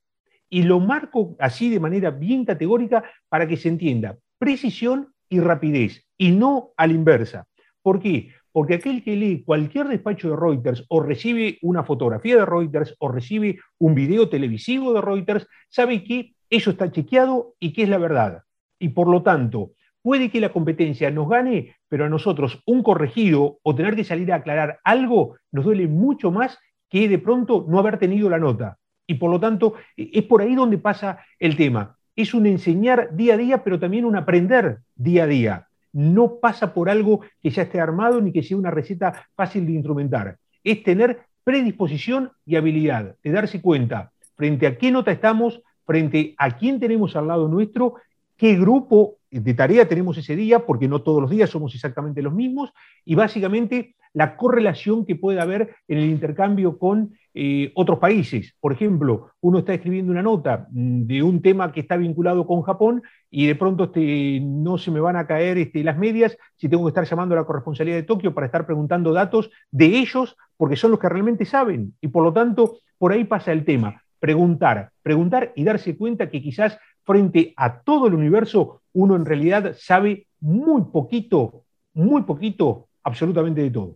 [0.50, 4.18] Y lo marco así de manera bien categórica para que se entienda.
[4.40, 7.48] Precisión y rapidez, y no a la inversa.
[7.82, 8.30] ¿Por qué?
[8.52, 13.10] Porque aquel que lee cualquier despacho de Reuters o recibe una fotografía de Reuters o
[13.10, 17.98] recibe un video televisivo de Reuters, sabe que eso está chequeado y que es la
[17.98, 18.44] verdad.
[18.78, 19.72] Y por lo tanto,
[20.02, 24.32] puede que la competencia nos gane, pero a nosotros un corregido o tener que salir
[24.34, 26.58] a aclarar algo nos duele mucho más
[26.90, 28.78] que de pronto no haber tenido la nota.
[29.08, 31.98] Y por lo tanto, es por ahí donde pasa el tema.
[32.16, 36.74] Es un enseñar día a día, pero también un aprender día a día no pasa
[36.74, 40.38] por algo que ya esté armado ni que sea una receta fácil de instrumentar.
[40.64, 46.58] Es tener predisposición y habilidad de darse cuenta frente a qué nota estamos, frente a
[46.58, 47.96] quién tenemos al lado nuestro,
[48.38, 52.34] qué grupo de tarea tenemos ese día, porque no todos los días somos exactamente los
[52.34, 52.74] mismos,
[53.06, 58.54] y básicamente la correlación que puede haber en el intercambio con eh, otros países.
[58.60, 62.62] Por ejemplo, uno está escribiendo una nota mm, de un tema que está vinculado con
[62.62, 66.68] Japón y de pronto este, no se me van a caer este, las medias si
[66.68, 70.36] tengo que estar llamando a la corresponsalía de Tokio para estar preguntando datos de ellos,
[70.58, 71.94] porque son los que realmente saben.
[72.02, 74.04] Y por lo tanto, por ahí pasa el tema.
[74.20, 79.76] Preguntar, preguntar y darse cuenta que quizás frente a todo el universo uno en realidad
[79.80, 81.64] sabe muy poquito,
[81.94, 83.96] muy poquito, absolutamente de todo.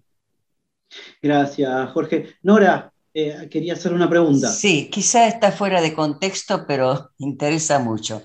[1.22, 2.28] Gracias, Jorge.
[2.44, 4.50] Nora, eh, quería hacer una pregunta.
[4.50, 8.22] Sí, quizá está fuera de contexto, pero interesa mucho.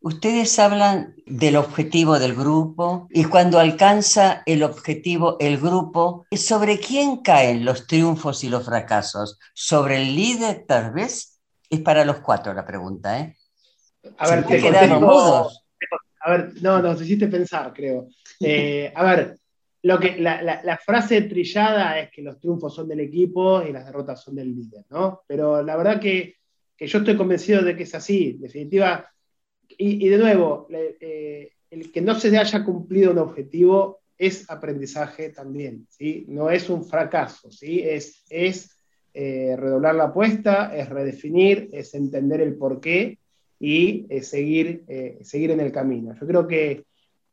[0.00, 7.16] Ustedes hablan del objetivo del grupo y cuando alcanza el objetivo el grupo, ¿sobre quién
[7.16, 9.40] caen los triunfos y los fracasos?
[9.54, 11.40] ¿Sobre el líder tal vez?
[11.68, 13.36] Es para los cuatro la pregunta, ¿eh?
[14.18, 15.64] A ver, te mudos.
[16.20, 18.08] A ver, no, nos hiciste pensar, creo.
[18.40, 19.36] Eh, a ver,
[19.82, 24.22] lo que, la, frase trillada es que los triunfos son del equipo y las derrotas
[24.22, 25.22] son del líder, ¿no?
[25.26, 26.34] Pero la verdad que,
[26.78, 29.08] yo estoy convencido de que es así, en definitiva.
[29.68, 35.86] Y, de nuevo, eh, el que no se haya cumplido un objetivo es aprendizaje también,
[35.90, 36.24] ¿sí?
[36.28, 37.80] No es un fracaso, ¿sí?
[37.80, 38.70] Es, es
[39.14, 43.18] eh, redoblar la apuesta, es redefinir, es entender el porqué
[43.60, 44.84] y eh, seguir,
[45.22, 46.14] seguir en el camino.
[46.18, 46.84] Yo creo que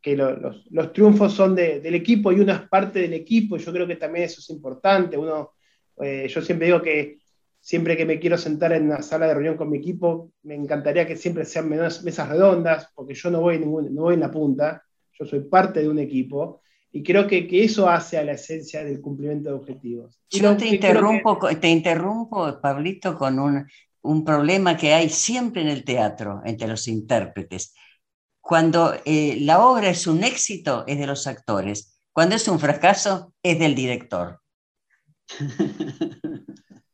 [0.05, 3.95] que los, triunfos son del equipo y uno es parte del equipo, yo creo que
[3.95, 5.17] también eso es importante.
[5.17, 5.53] Uno,
[5.99, 7.17] eh, yo siempre digo que
[7.59, 11.07] siempre que me quiero sentar en una sala de reunión con mi equipo, me encantaría
[11.07, 14.83] que siempre sean mesas redondas, porque yo no voy, ningún, no voy en la punta,
[15.11, 16.61] yo soy parte de un equipo.
[16.91, 20.21] Y creo que, que eso hace a la esencia del cumplimiento de objetivos.
[20.29, 23.65] Yo te interrumpo, te interrumpo, Pablito, con un,
[24.03, 27.73] un problema que hay siempre en el teatro entre los intérpretes
[28.45, 31.99] cuando eh, la obra es un éxito, es de los actores.
[32.13, 34.39] Cuando es un fracaso, es del director.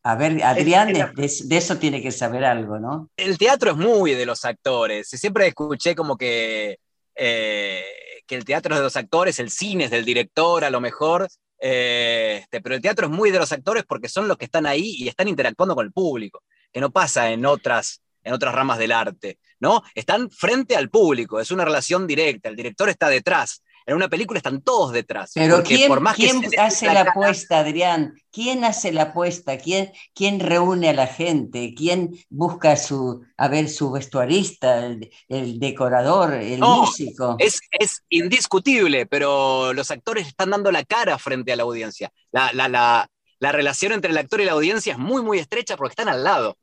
[0.03, 3.09] A ver, Adrián, de, eso tiene que saber algo, ¿no?
[3.17, 5.09] El teatro es muy de los actores.
[5.09, 6.79] Siempre escuché como que,
[7.15, 7.83] eh,
[8.25, 11.27] que el teatro es de los actores, el cine es del director, a lo mejor.
[11.59, 14.65] Eh, este, pero el teatro es muy de los actores porque son los que están
[14.65, 18.78] ahí y están interactuando con el público, que no pasa en otras, en otras ramas
[18.78, 19.38] del arte.
[19.61, 19.84] ¿no?
[19.95, 23.63] Están frente al público, es una relación directa, el director está detrás.
[23.86, 25.32] En una película están todos detrás.
[25.34, 28.13] Pero ¿quién, por más ¿quién hace la, apuesta, Adrián?
[28.32, 29.57] ¿Quién hace la apuesta?
[29.57, 31.74] ¿Quién, ¿Quién reúne a la gente?
[31.76, 37.36] ¿Quién busca su, a ver, su vestuarista, el, decorador, el músico?
[37.39, 42.11] Es, es, indiscutible, pero los actores están dando la cara frente a la audiencia.
[42.32, 43.09] La, la, la,
[43.39, 46.24] la relación entre el actor y la audiencia es muy, muy estrecha porque están al
[46.24, 46.55] lado.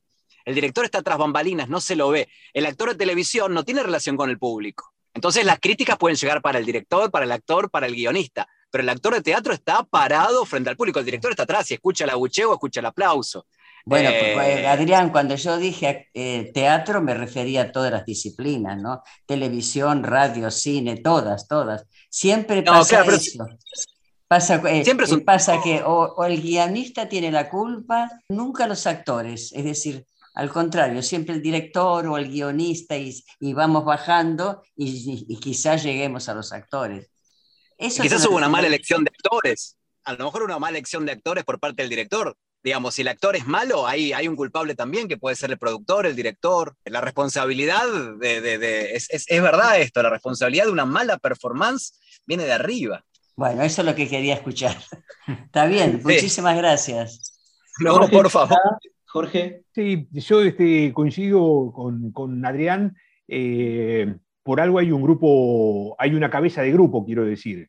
[0.49, 2.27] El director está tras bambalinas, no se lo ve.
[2.55, 4.95] El actor de televisión no tiene relación con el público.
[5.13, 8.81] Entonces las críticas pueden llegar para el director, para el actor, para el guionista, pero
[8.81, 12.05] el actor de teatro está parado frente al público, el director está atrás y escucha
[12.05, 13.45] el abucheo, escucha el aplauso.
[13.85, 18.07] Bueno, pues, pues eh, Adrián, cuando yo dije eh, teatro me refería a todas las
[18.07, 19.03] disciplinas, ¿no?
[19.27, 21.85] Televisión, radio, cine, todas, todas.
[22.09, 23.47] Siempre pasa eso.
[24.27, 29.53] Pasa, eh, Siempre pasa que o, el guionista tiene la culpa, nunca los actores.
[29.53, 30.07] Es decir,
[30.39, 36.34] al contrario, siempre el director o el guionista y, vamos bajando y, quizás lleguemos a
[36.34, 37.11] los actores.
[37.76, 39.76] Eso quizás hubo una mala elección de actores.
[40.05, 42.36] A lo mejor una mala elección de actores por parte del director.
[42.62, 45.59] Digamos, si el actor es malo, hay, hay un culpable también, que puede ser el
[45.59, 46.76] productor, el director.
[46.84, 47.82] La responsabilidad
[48.20, 53.05] de, es, es, verdad esto, la responsabilidad de una mala performance viene de arriba.
[53.34, 54.76] Bueno, eso es lo que quería escuchar.
[55.47, 57.41] Está bien, muchísimas gracias.
[57.80, 58.57] No, por favor.
[59.09, 59.63] Jorge.
[59.75, 62.95] Sí, yo este, coincido con, Adrián.
[63.27, 67.69] Eh, por algo hay un grupo, hay una cabeza de grupo, quiero decir,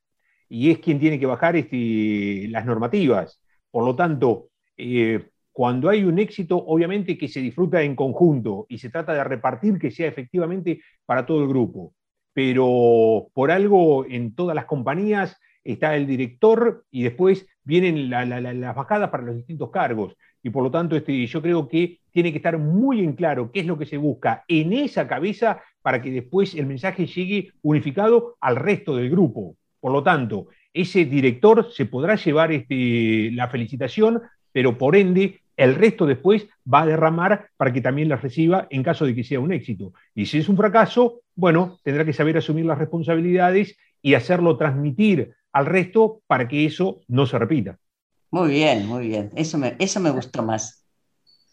[0.50, 3.42] y es quien tiene que bajar este, las normativas.
[3.72, 8.78] Por lo tanto, eh, cuando hay un éxito, obviamente que se disfruta en conjunto y
[8.78, 11.94] se trata de repartir que sea efectivamente para todo el grupo.
[12.34, 19.10] Pero por algo en todas las compañías está el director y después vienen las bajadas
[19.10, 20.16] para los distintos cargos.
[20.42, 23.62] Y por lo tanto, este, yo creo que tiene que estar muy en claro qué
[23.62, 28.36] es lo que se busca en esa cabeza para que después el mensaje llegue unificado
[28.40, 29.56] al resto del grupo.
[29.80, 34.22] Por lo tanto, ese director se podrá llevar este, la felicitación,
[34.52, 38.82] pero por ende el resto después va a derramar para que también la reciba en
[38.82, 39.94] caso de que sea un éxito.
[40.16, 45.34] Y si es un fracaso, bueno, tendrá que saber asumir las responsabilidades y hacerlo transmitir
[45.52, 47.78] al resto para que eso no se repita.
[48.32, 49.32] Muy bien, muy bien.
[49.36, 50.80] Eso me, eso me gustó más.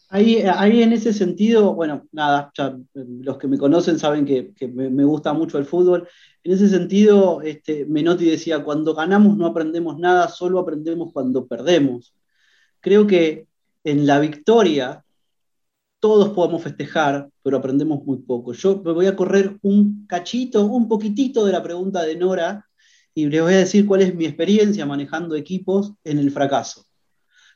[0.09, 2.53] Ahí, ahí en ese sentido, bueno, nada,
[2.95, 6.09] los que me conocen saben que, me, gusta mucho el fútbol.
[6.45, 12.14] En ese sentido, este, Menotti decía, cuando ganamos no aprendemos nada, solo aprendemos cuando perdemos.
[12.81, 13.49] Creo que
[13.83, 15.05] en la victoria
[15.99, 18.53] todos podemos festejar, pero aprendemos muy poco.
[18.53, 22.64] Yo me voy a correr un cachito, un poquitito de la pregunta de Nora,
[23.16, 26.84] y les voy a decir cuál es mi experiencia manejando equipos en el fracaso.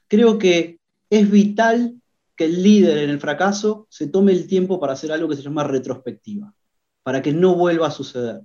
[0.09, 0.81] Creo que
[1.11, 2.01] es vital
[2.35, 5.43] que el líder en el fracaso se tome el tiempo para hacer algo que se
[5.43, 6.55] llama retrospectiva,
[7.03, 8.41] para que no vuelva a suceder.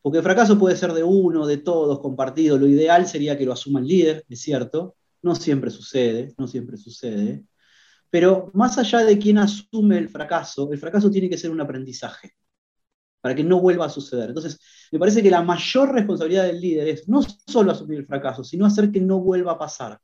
[0.00, 2.56] Porque el fracaso puede ser de uno, de todos, compartido.
[2.56, 4.96] Lo ideal sería que lo asuma el líder, es cierto.
[5.20, 7.44] No siempre sucede, no siempre sucede.
[8.08, 12.32] Pero más allá de quien asume el fracaso, el fracaso tiene que ser un aprendizaje
[13.24, 14.28] para que no vuelva a suceder.
[14.28, 14.60] Entonces,
[14.94, 18.64] me parece que la mayor responsabilidad del líder es no solo asumir el fracaso, sino
[18.64, 19.98] hacer que no vuelva a pasar.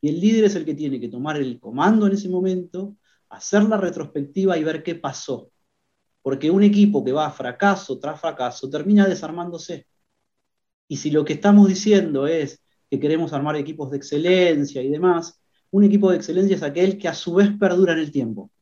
[0.00, 2.96] Y el líder es el que tiene que tomar el comando en ese momento,
[3.28, 5.50] hacer la retrospectiva y ver qué pasó.
[6.22, 9.88] Porque un equipo que va fracaso tras fracaso termina desarmándose.
[10.86, 15.42] Y si lo que estamos diciendo es que queremos armar equipos de excelencia y demás,
[15.72, 18.52] un equipo de excelencia es aquel que a su vez perdura en el tiempo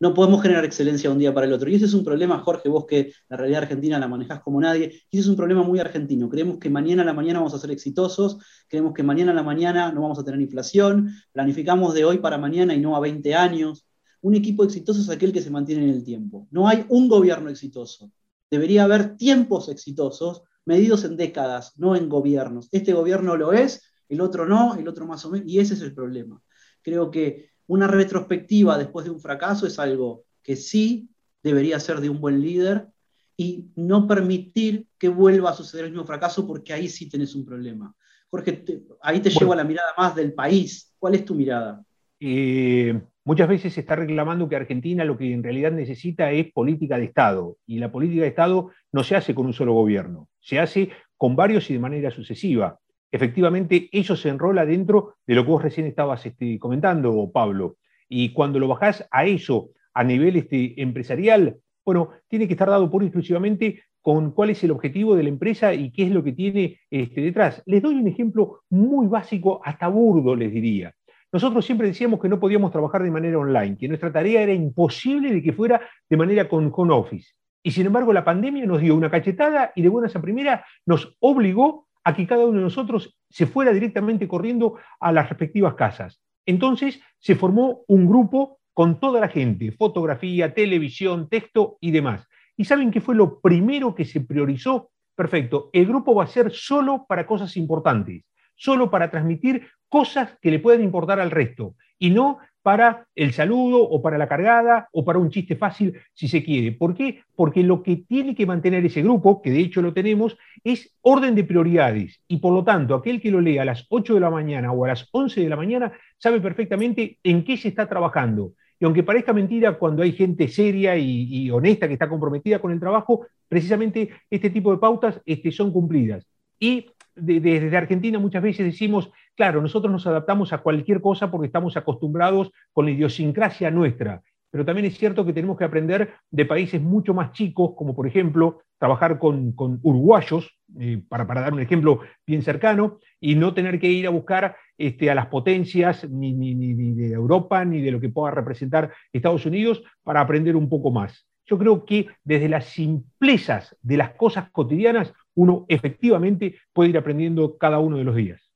[0.00, 1.68] no podemos generar excelencia un día para el otro.
[1.70, 4.86] Y ese es un problema, Jorge, vos que la realidad argentina la manejás como nadie,
[5.10, 6.28] y ese es un problema muy argentino.
[6.30, 9.42] Creemos que mañana a la mañana vamos a ser exitosos, creemos que mañana a la
[9.42, 13.34] mañana no vamos a tener inflación, planificamos de hoy para mañana y no a 20
[13.34, 13.86] años.
[14.22, 16.48] Un equipo exitoso es aquel que se mantiene en el tiempo.
[16.50, 18.10] No hay un gobierno exitoso.
[18.50, 22.68] Debería haber tiempos exitosos medidos en décadas, no en gobiernos.
[22.72, 25.82] Este gobierno lo es, el otro no, el otro más o menos, y ese es
[25.82, 26.42] el problema.
[26.82, 31.08] Creo que una retrospectiva después de un fracaso es algo que sí
[31.40, 32.88] debería ser de un buen líder
[33.36, 37.44] y no permitir que vuelva a suceder el mismo fracaso porque ahí sí tenés un
[37.44, 37.94] problema.
[38.28, 38.64] Jorge,
[39.00, 40.92] ahí te llevo a la mirada más del país.
[40.98, 41.80] ¿Cuál es tu mirada?
[42.18, 46.98] Eh, muchas veces se está reclamando que Argentina lo que en realidad necesita es política
[46.98, 50.58] de Estado y la política de Estado no se hace con un solo gobierno, se
[50.58, 55.50] hace con varios y de manera sucesiva efectivamente eso se enrola dentro de lo que
[55.50, 57.76] vos recién estabas este, comentando, Pablo.
[58.08, 62.90] Y cuando lo bajás a eso a nivel este, empresarial, bueno, tiene que estar dado
[62.90, 66.32] por exclusivamente con cuál es el objetivo de la empresa y qué es lo que
[66.32, 67.62] tiene este, detrás.
[67.66, 70.94] Les doy un ejemplo muy básico, hasta burdo les diría.
[71.32, 75.32] Nosotros siempre decíamos que no podíamos trabajar de manera online, que nuestra tarea era imposible
[75.32, 77.34] de que fuera de manera con office.
[77.62, 81.16] Y sin embargo, la pandemia nos dio una cachetada y de buenas a primera nos
[81.20, 86.20] obligó a que cada uno de nosotros se fuera directamente corriendo a las respectivas casas.
[86.46, 92.26] Entonces se formó un grupo con toda la gente, fotografía, televisión, texto y demás.
[92.56, 94.90] ¿Y saben qué fue lo primero que se priorizó?
[95.14, 98.24] Perfecto, el grupo va a ser solo para cosas importantes,
[98.54, 103.82] solo para transmitir cosas que le puedan importar al resto y no para el saludo
[103.82, 106.72] o para la cargada o para un chiste fácil si se quiere.
[106.72, 107.22] ¿Por qué?
[107.34, 111.34] Porque lo que tiene que mantener ese grupo, que de hecho lo tenemos, es orden
[111.34, 114.30] de prioridades y por lo tanto aquel que lo lea a las 8 de la
[114.30, 118.52] mañana o a las 11 de la mañana sabe perfectamente en qué se está trabajando.
[118.78, 122.80] Y aunque parezca mentira, cuando hay gente seria y, honesta que está comprometida con el
[122.80, 126.26] trabajo, precisamente este tipo de pautas este, son cumplidas.
[126.58, 129.10] Y desde Argentina muchas veces decimos,
[129.40, 134.20] claro, nosotros nos adaptamos a cualquier cosa porque estamos acostumbrados con la idiosincrasia nuestra,
[134.50, 138.06] pero también es cierto que tenemos que aprender de países mucho más chicos, como por
[138.06, 143.86] ejemplo trabajar con, uruguayos, eh, para, dar un ejemplo bien cercano, y no tener que
[143.86, 148.10] ir a buscar este, a las potencias ni, ni de Europa ni de lo que
[148.10, 151.26] pueda representar Estados Unidos para aprender un poco más.
[151.46, 157.56] Yo creo que desde las simplezas de las cosas cotidianas uno efectivamente puede ir aprendiendo
[157.56, 158.49] cada uno de los días.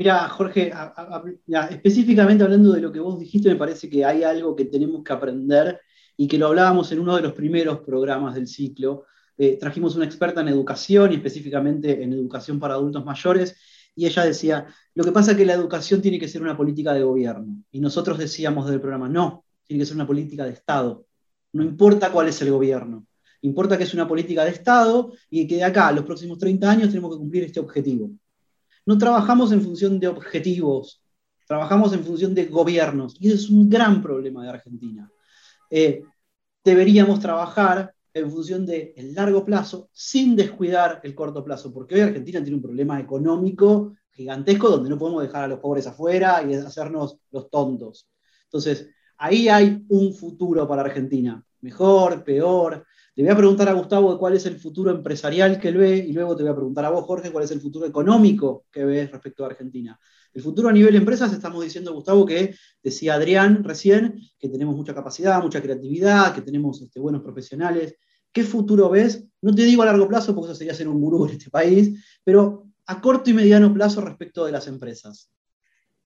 [0.00, 0.72] Mira, Jorge,
[1.68, 5.12] específicamente hablando de lo que vos dijiste, me parece que hay algo que tenemos que
[5.12, 5.78] aprender
[6.16, 9.04] y que lo hablábamos en uno de los primeros programas del ciclo.
[9.36, 13.54] Eh, trajimos una experta en educación y específicamente en educación para adultos mayores
[13.94, 16.94] y ella decía, lo que pasa es que la educación tiene que ser una política
[16.94, 17.62] de gobierno.
[17.70, 21.04] Y nosotros decíamos del programa, no, tiene que ser una política de Estado.
[21.52, 23.06] No importa cuál es el gobierno.
[23.42, 26.70] Importa que es una política de Estado y que de acá a los próximos 30
[26.70, 28.10] años tenemos que cumplir este objetivo.
[28.86, 31.02] No trabajamos en función de objetivos,
[31.46, 33.16] trabajamos en función de gobiernos.
[33.20, 35.10] Y eso es un gran problema de Argentina.
[35.70, 36.02] Eh,
[36.64, 42.42] deberíamos trabajar en función del largo plazo sin descuidar el corto plazo, porque hoy Argentina
[42.42, 47.16] tiene un problema económico gigantesco donde no podemos dejar a los pobres afuera y hacernos
[47.30, 48.08] los tontos.
[48.44, 52.84] Entonces, ahí hay un futuro para Argentina, mejor, peor.
[53.20, 56.14] Le voy a preguntar a Gustavo cuál es el futuro empresarial que él ve y
[56.14, 59.10] luego te voy a preguntar a vos, Jorge, cuál es el futuro económico que ves
[59.10, 60.00] respecto a Argentina.
[60.32, 64.94] El futuro a nivel empresas, estamos diciendo, Gustavo, que decía Adrián recién, que tenemos mucha
[64.94, 67.94] capacidad, mucha creatividad, que tenemos este, buenos profesionales.
[68.32, 69.26] ¿Qué futuro ves?
[69.42, 72.02] No te digo a largo plazo, porque eso sería ser un gurú en este país,
[72.24, 75.30] pero a corto y mediano plazo respecto de las empresas.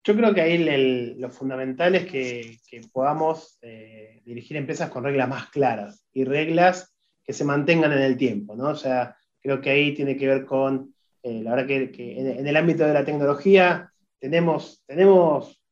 [0.02, 2.58] Yo creo que ahí lo fundamental es que,
[2.92, 6.93] podamos eh, dirigir empresas con reglas más claras y reglas
[7.24, 8.68] que se mantengan en el tiempo, ¿no?
[8.68, 12.56] O sea, creo que ahí tiene que ver con, eh, la verdad que, en, el
[12.56, 15.62] ámbito de la tecnología tenemos, tenemos,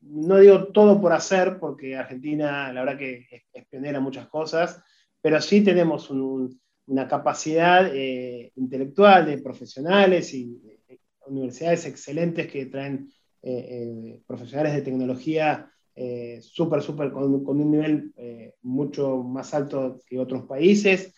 [0.00, 4.82] no digo todo por hacer, porque Argentina, la verdad que es, pionera en muchas cosas,
[5.20, 10.58] pero sí tenemos una capacidad eh, intelectual de profesionales y
[11.26, 15.70] universidades excelentes que traen eh, profesionales de tecnología
[16.00, 16.80] eh, súper,
[17.10, 21.12] con, un nivel eh, mucho más alto que otros países.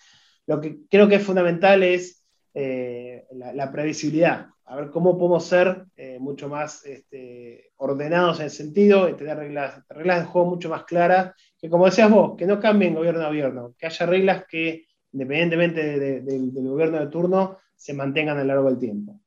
[0.46, 2.24] Lo que creo que es fundamental es
[2.54, 5.84] eh, la, previsibilidad, a ver cómo podemos ser
[6.18, 11.34] mucho más este, ordenados en el sentido tener reglas, reglas de juego mucho más claras,
[11.58, 16.22] que como decías vos, que no cambien gobierno a gobierno, que haya reglas que, independientemente
[16.22, 19.20] del gobierno de turno, se mantengan a lo largo del tiempo.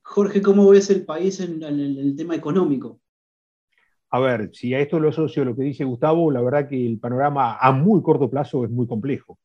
[0.00, 3.02] Jorge, ¿cómo ves el país en el tema económico?
[4.10, 6.98] A ver, si a esto lo asocio lo que dice Gustavo, la verdad que el
[6.98, 9.38] panorama a muy corto plazo es muy complejo,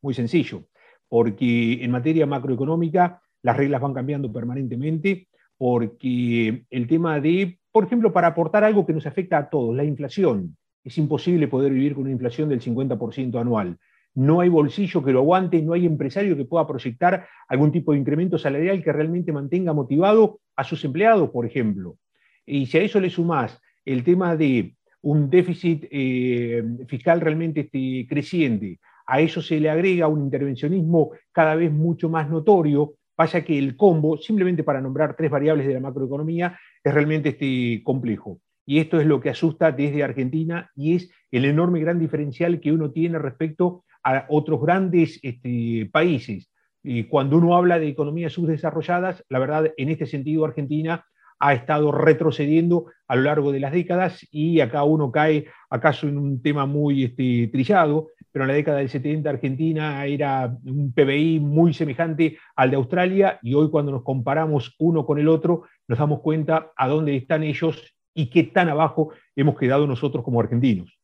[0.00, 0.64] muy sencillo,
[1.08, 5.28] porque en materia macroeconómica las reglas van cambiando permanentemente,
[5.58, 9.84] porque el tema de, por ejemplo, para aportar algo que nos afecta a todos, la
[9.84, 13.78] inflación, es imposible poder vivir con una inflación del 50% anual.
[14.14, 17.98] No hay bolsillo que lo aguante, no hay empresario que pueda proyectar algún tipo de
[17.98, 21.96] incremento salarial que realmente mantenga motivado a sus empleados, por ejemplo.
[22.44, 28.06] Y si a eso le sumás el tema de un déficit eh, fiscal realmente este,
[28.08, 33.58] creciente, a eso se le agrega un intervencionismo cada vez mucho más notorio, vaya que
[33.58, 38.40] el combo, simplemente para nombrar tres variables de la macroeconomía, es realmente este, complejo.
[38.64, 42.72] Y esto es lo que asusta desde Argentina y es el enorme gran diferencial que
[42.72, 46.50] uno tiene respecto a otros grandes este, países.
[46.82, 51.04] Y cuando uno habla de economías subdesarrolladas, la verdad, en este sentido, Argentina
[51.42, 56.16] ha estado retrocediendo a lo largo de las décadas y acá uno cae acaso en
[56.16, 61.40] un tema muy este, trillado, pero en la década del 70 Argentina era un PBI
[61.40, 65.98] muy semejante al de Australia y hoy cuando nos comparamos uno con el otro nos
[65.98, 70.96] damos cuenta a dónde están ellos y qué tan abajo hemos quedado nosotros como argentinos.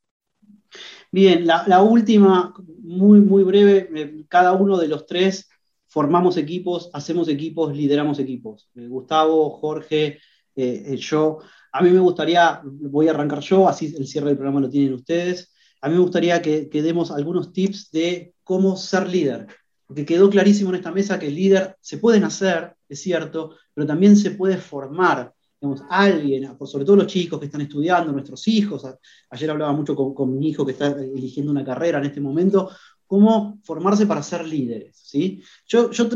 [1.11, 5.51] Bien, la, la última, muy, muy breve, eh, cada uno de los tres
[5.89, 8.69] formamos equipos, hacemos equipos, lideramos equipos.
[8.75, 10.19] Eh, Gustavo, Jorge,
[10.55, 11.39] eh, eh, yo,
[11.73, 14.93] a mí me gustaría, voy a arrancar yo, así el cierre del programa lo tienen
[14.93, 19.47] ustedes, a mí me gustaría que, demos algunos tips de cómo ser líder,
[19.87, 23.87] porque quedó clarísimo en esta mesa que el líder se puede nacer, es cierto, pero
[23.87, 25.33] también se puede formar.
[25.61, 28.87] Digamos, alguien, sobre todo los chicos que están estudiando, nuestros hijos,
[29.31, 32.71] ayer hablaba mucho con, con mi hijo que está eligiendo una carrera en este momento,
[33.09, 34.97] cómo formarse para ser líderes.
[34.97, 35.43] ¿sí?
[35.67, 36.09] Yo, yo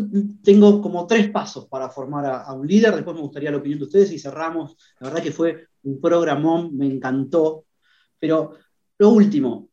[0.45, 3.87] tengo como tres pasos para formar a, un líder, después me gustaría la opinión de
[3.87, 4.77] ustedes y cerramos.
[5.01, 7.65] La verdad que fue un programón, me encantó.
[8.19, 8.53] Pero
[8.99, 9.71] lo último,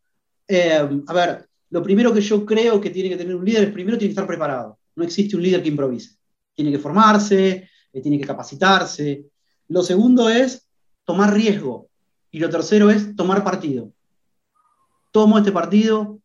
[0.47, 3.74] eh, a ver, lo primero que yo creo que tiene que tener un líder es
[3.74, 4.80] primero tiene que estar preparado.
[4.95, 6.17] No existe un líder que improvise.
[6.55, 9.26] Tiene que formarse, eh, tiene que capacitarse.
[9.67, 10.67] Lo segundo es
[11.03, 11.89] tomar riesgo.
[12.32, 13.91] Y lo tercero es tomar partido.
[15.11, 16.20] Tomo este partido,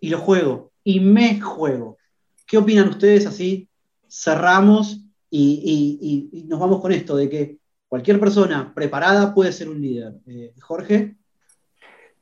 [0.00, 1.98] y lo juego y me juego.
[2.46, 3.68] ¿Qué opinan ustedes así?
[4.08, 10.14] Cerramos y, nos vamos con esto de que cualquier persona preparada puede ser un líder.
[10.26, 11.16] Eh, Jorge.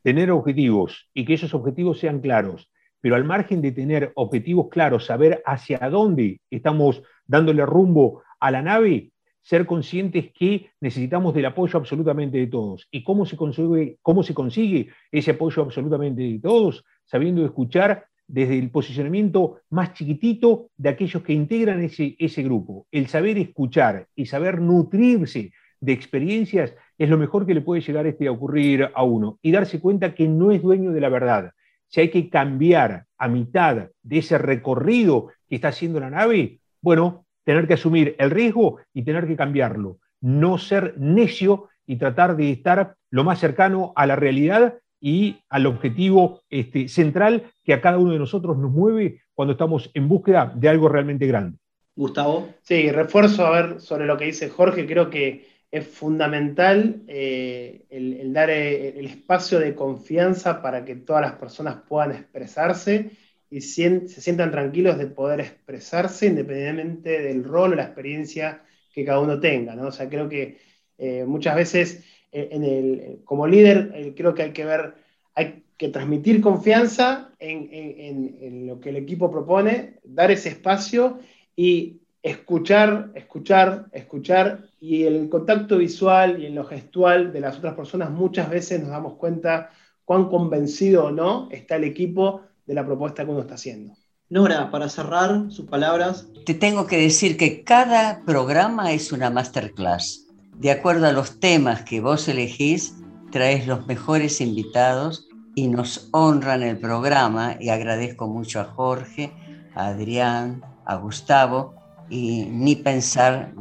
[0.02, 2.70] Tener objetivos y que esos objetivos sean claros,
[3.00, 8.62] pero al margen de tener objetivos claros, saber hacia dónde estamos dándole rumbo a la
[8.62, 9.12] nave,
[9.42, 12.86] ser conscientes que necesitamos del apoyo absolutamente de todos.
[12.90, 16.84] ¿Y cómo se consigue, cómo se consigue ese apoyo absolutamente de todos?
[17.08, 22.86] Sabiendo escuchar desde el posicionamiento más chiquitito de aquellos que integran ese, ese grupo.
[22.92, 28.06] El saber escuchar y saber nutrirse de experiencias es lo mejor que le puede llegar
[28.06, 31.52] este a ocurrir a uno y darse cuenta que no es dueño de la verdad,
[31.88, 37.24] si hay que cambiar a mitad de ese recorrido que está haciendo la nave, bueno,
[37.44, 39.98] tener que asumir el riesgo y tener que cambiarlo.
[40.20, 45.66] No ser necio y tratar de estar lo más cercano a la realidad y al
[45.66, 50.52] objetivo este, central que a cada uno de nosotros nos mueve cuando estamos en búsqueda
[50.54, 51.58] de algo realmente grande.
[51.94, 52.48] Gustavo.
[52.62, 58.32] Sí, refuerzo a ver sobre lo que dice Jorge, creo que es fundamental eh, el,
[58.32, 63.10] dar eh, el espacio de confianza para que todas las personas puedan expresarse
[63.50, 69.20] y se sientan tranquilos de poder expresarse independientemente del rol o la experiencia que cada
[69.20, 69.74] uno tenga.
[69.74, 69.88] ¿no?
[69.88, 70.58] O sea, creo que
[70.98, 74.94] eh, muchas veces en el, como líder creo que hay que ver,
[75.34, 81.18] hay que transmitir confianza en, en lo que el equipo propone, dar ese espacio
[81.56, 87.74] y escuchar, escuchar, escuchar y el contacto visual y en lo gestual de las otras
[87.74, 89.70] personas muchas veces nos damos cuenta
[90.04, 93.94] cuán convencido o no está el equipo de la propuesta que uno está haciendo.
[94.30, 96.28] Nora, para cerrar sus palabras.
[96.44, 100.27] Te tengo que decir que cada programa es una masterclass.
[100.58, 102.96] De acuerdo a los temas que vos elegís,
[103.30, 109.32] traes los mejores invitados y nos honran el programa y agradezco mucho a Jorge,
[109.76, 111.74] a Adrián, a Gustavo
[112.10, 113.52] y ni pensar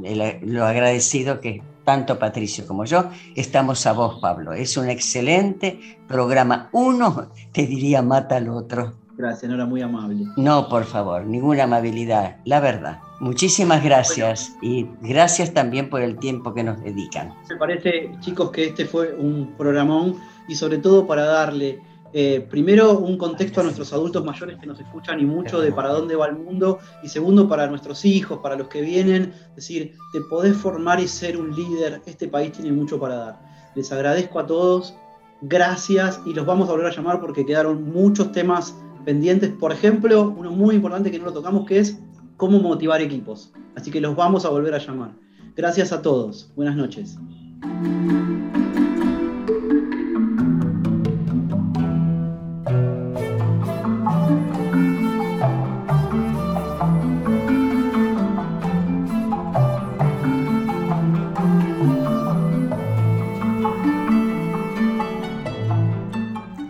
[0.42, 4.54] lo agradecido que tanto Patricio como yo estamos a vos, Pablo.
[4.54, 6.68] Es un excelente programa.
[6.72, 8.96] Uno te diría mata al otro.
[9.16, 10.26] Gracias, no era muy amable.
[10.36, 13.02] No, por favor, ninguna amabilidad, la verdad.
[13.20, 17.34] Muchísimas gracias y gracias también por el tiempo que nos dedican.
[17.50, 20.16] Me parece, chicos, que este fue un programón
[20.48, 21.82] y sobre todo para darle
[22.14, 25.90] eh, primero, un contexto a nuestros adultos mayores que nos escuchan y mucho de para
[25.90, 26.80] dónde va el mundo.
[27.04, 31.38] Y segundo, para nuestros hijos, para los que vienen, decir, te podés formar y ser
[31.38, 32.02] un líder.
[32.06, 33.40] Este país tiene mucho para dar.
[33.76, 34.96] Les agradezco a todos.
[35.42, 39.52] Gracias y los vamos a volver a llamar porque quedaron muchos temas pendientes.
[39.52, 42.00] Por ejemplo, uno muy importante que no lo tocamos que es
[42.38, 43.52] cómo motivar equipos.
[43.76, 45.12] Así que los vamos a volver a llamar.
[45.56, 46.52] Gracias a todos.
[46.56, 47.18] Buenas noches.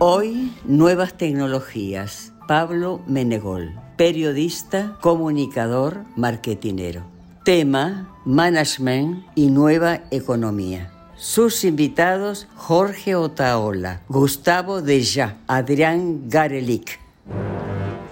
[0.00, 2.32] Hoy, nuevas tecnologías.
[2.46, 7.02] Pablo Menegol, periodista, comunicador, marketinero.
[7.44, 10.92] Tema, management y nueva economía.
[11.16, 17.00] Sus invitados, Jorge Otaola, Gustavo Deja, Adrián Garelic.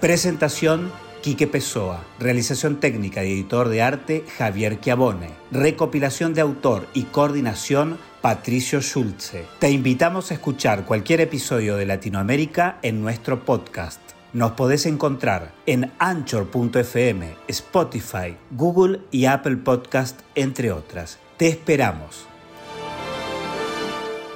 [0.01, 2.03] Presentación, Quique Pessoa.
[2.19, 5.29] Realización técnica y editor de arte, Javier Chiavone.
[5.51, 9.45] Recopilación de autor y coordinación, Patricio Schulze.
[9.59, 14.06] Te invitamos a escuchar cualquier episodio de Latinoamérica en nuestro podcast.
[14.33, 21.19] Nos podés encontrar en anchor.fm, Spotify, Google y Apple Podcast, entre otras.
[21.37, 22.25] Te esperamos.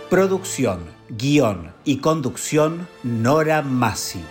[0.10, 0.80] Producción,
[1.10, 4.24] guion y conducción, Nora Massi.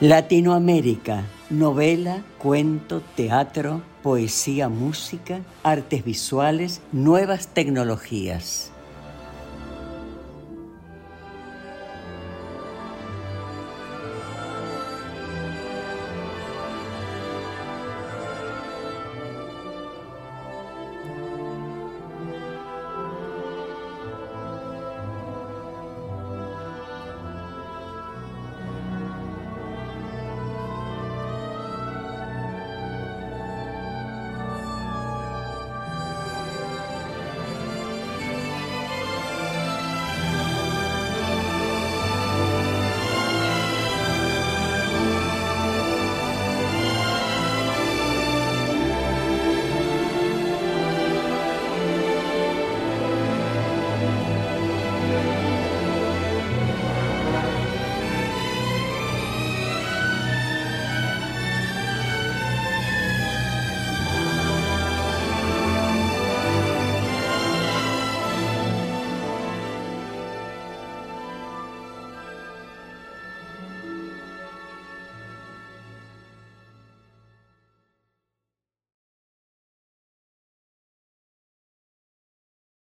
[0.00, 8.71] Latinoamérica, novela, cuento, teatro poesía, música, artes visuales, nuevas tecnologías.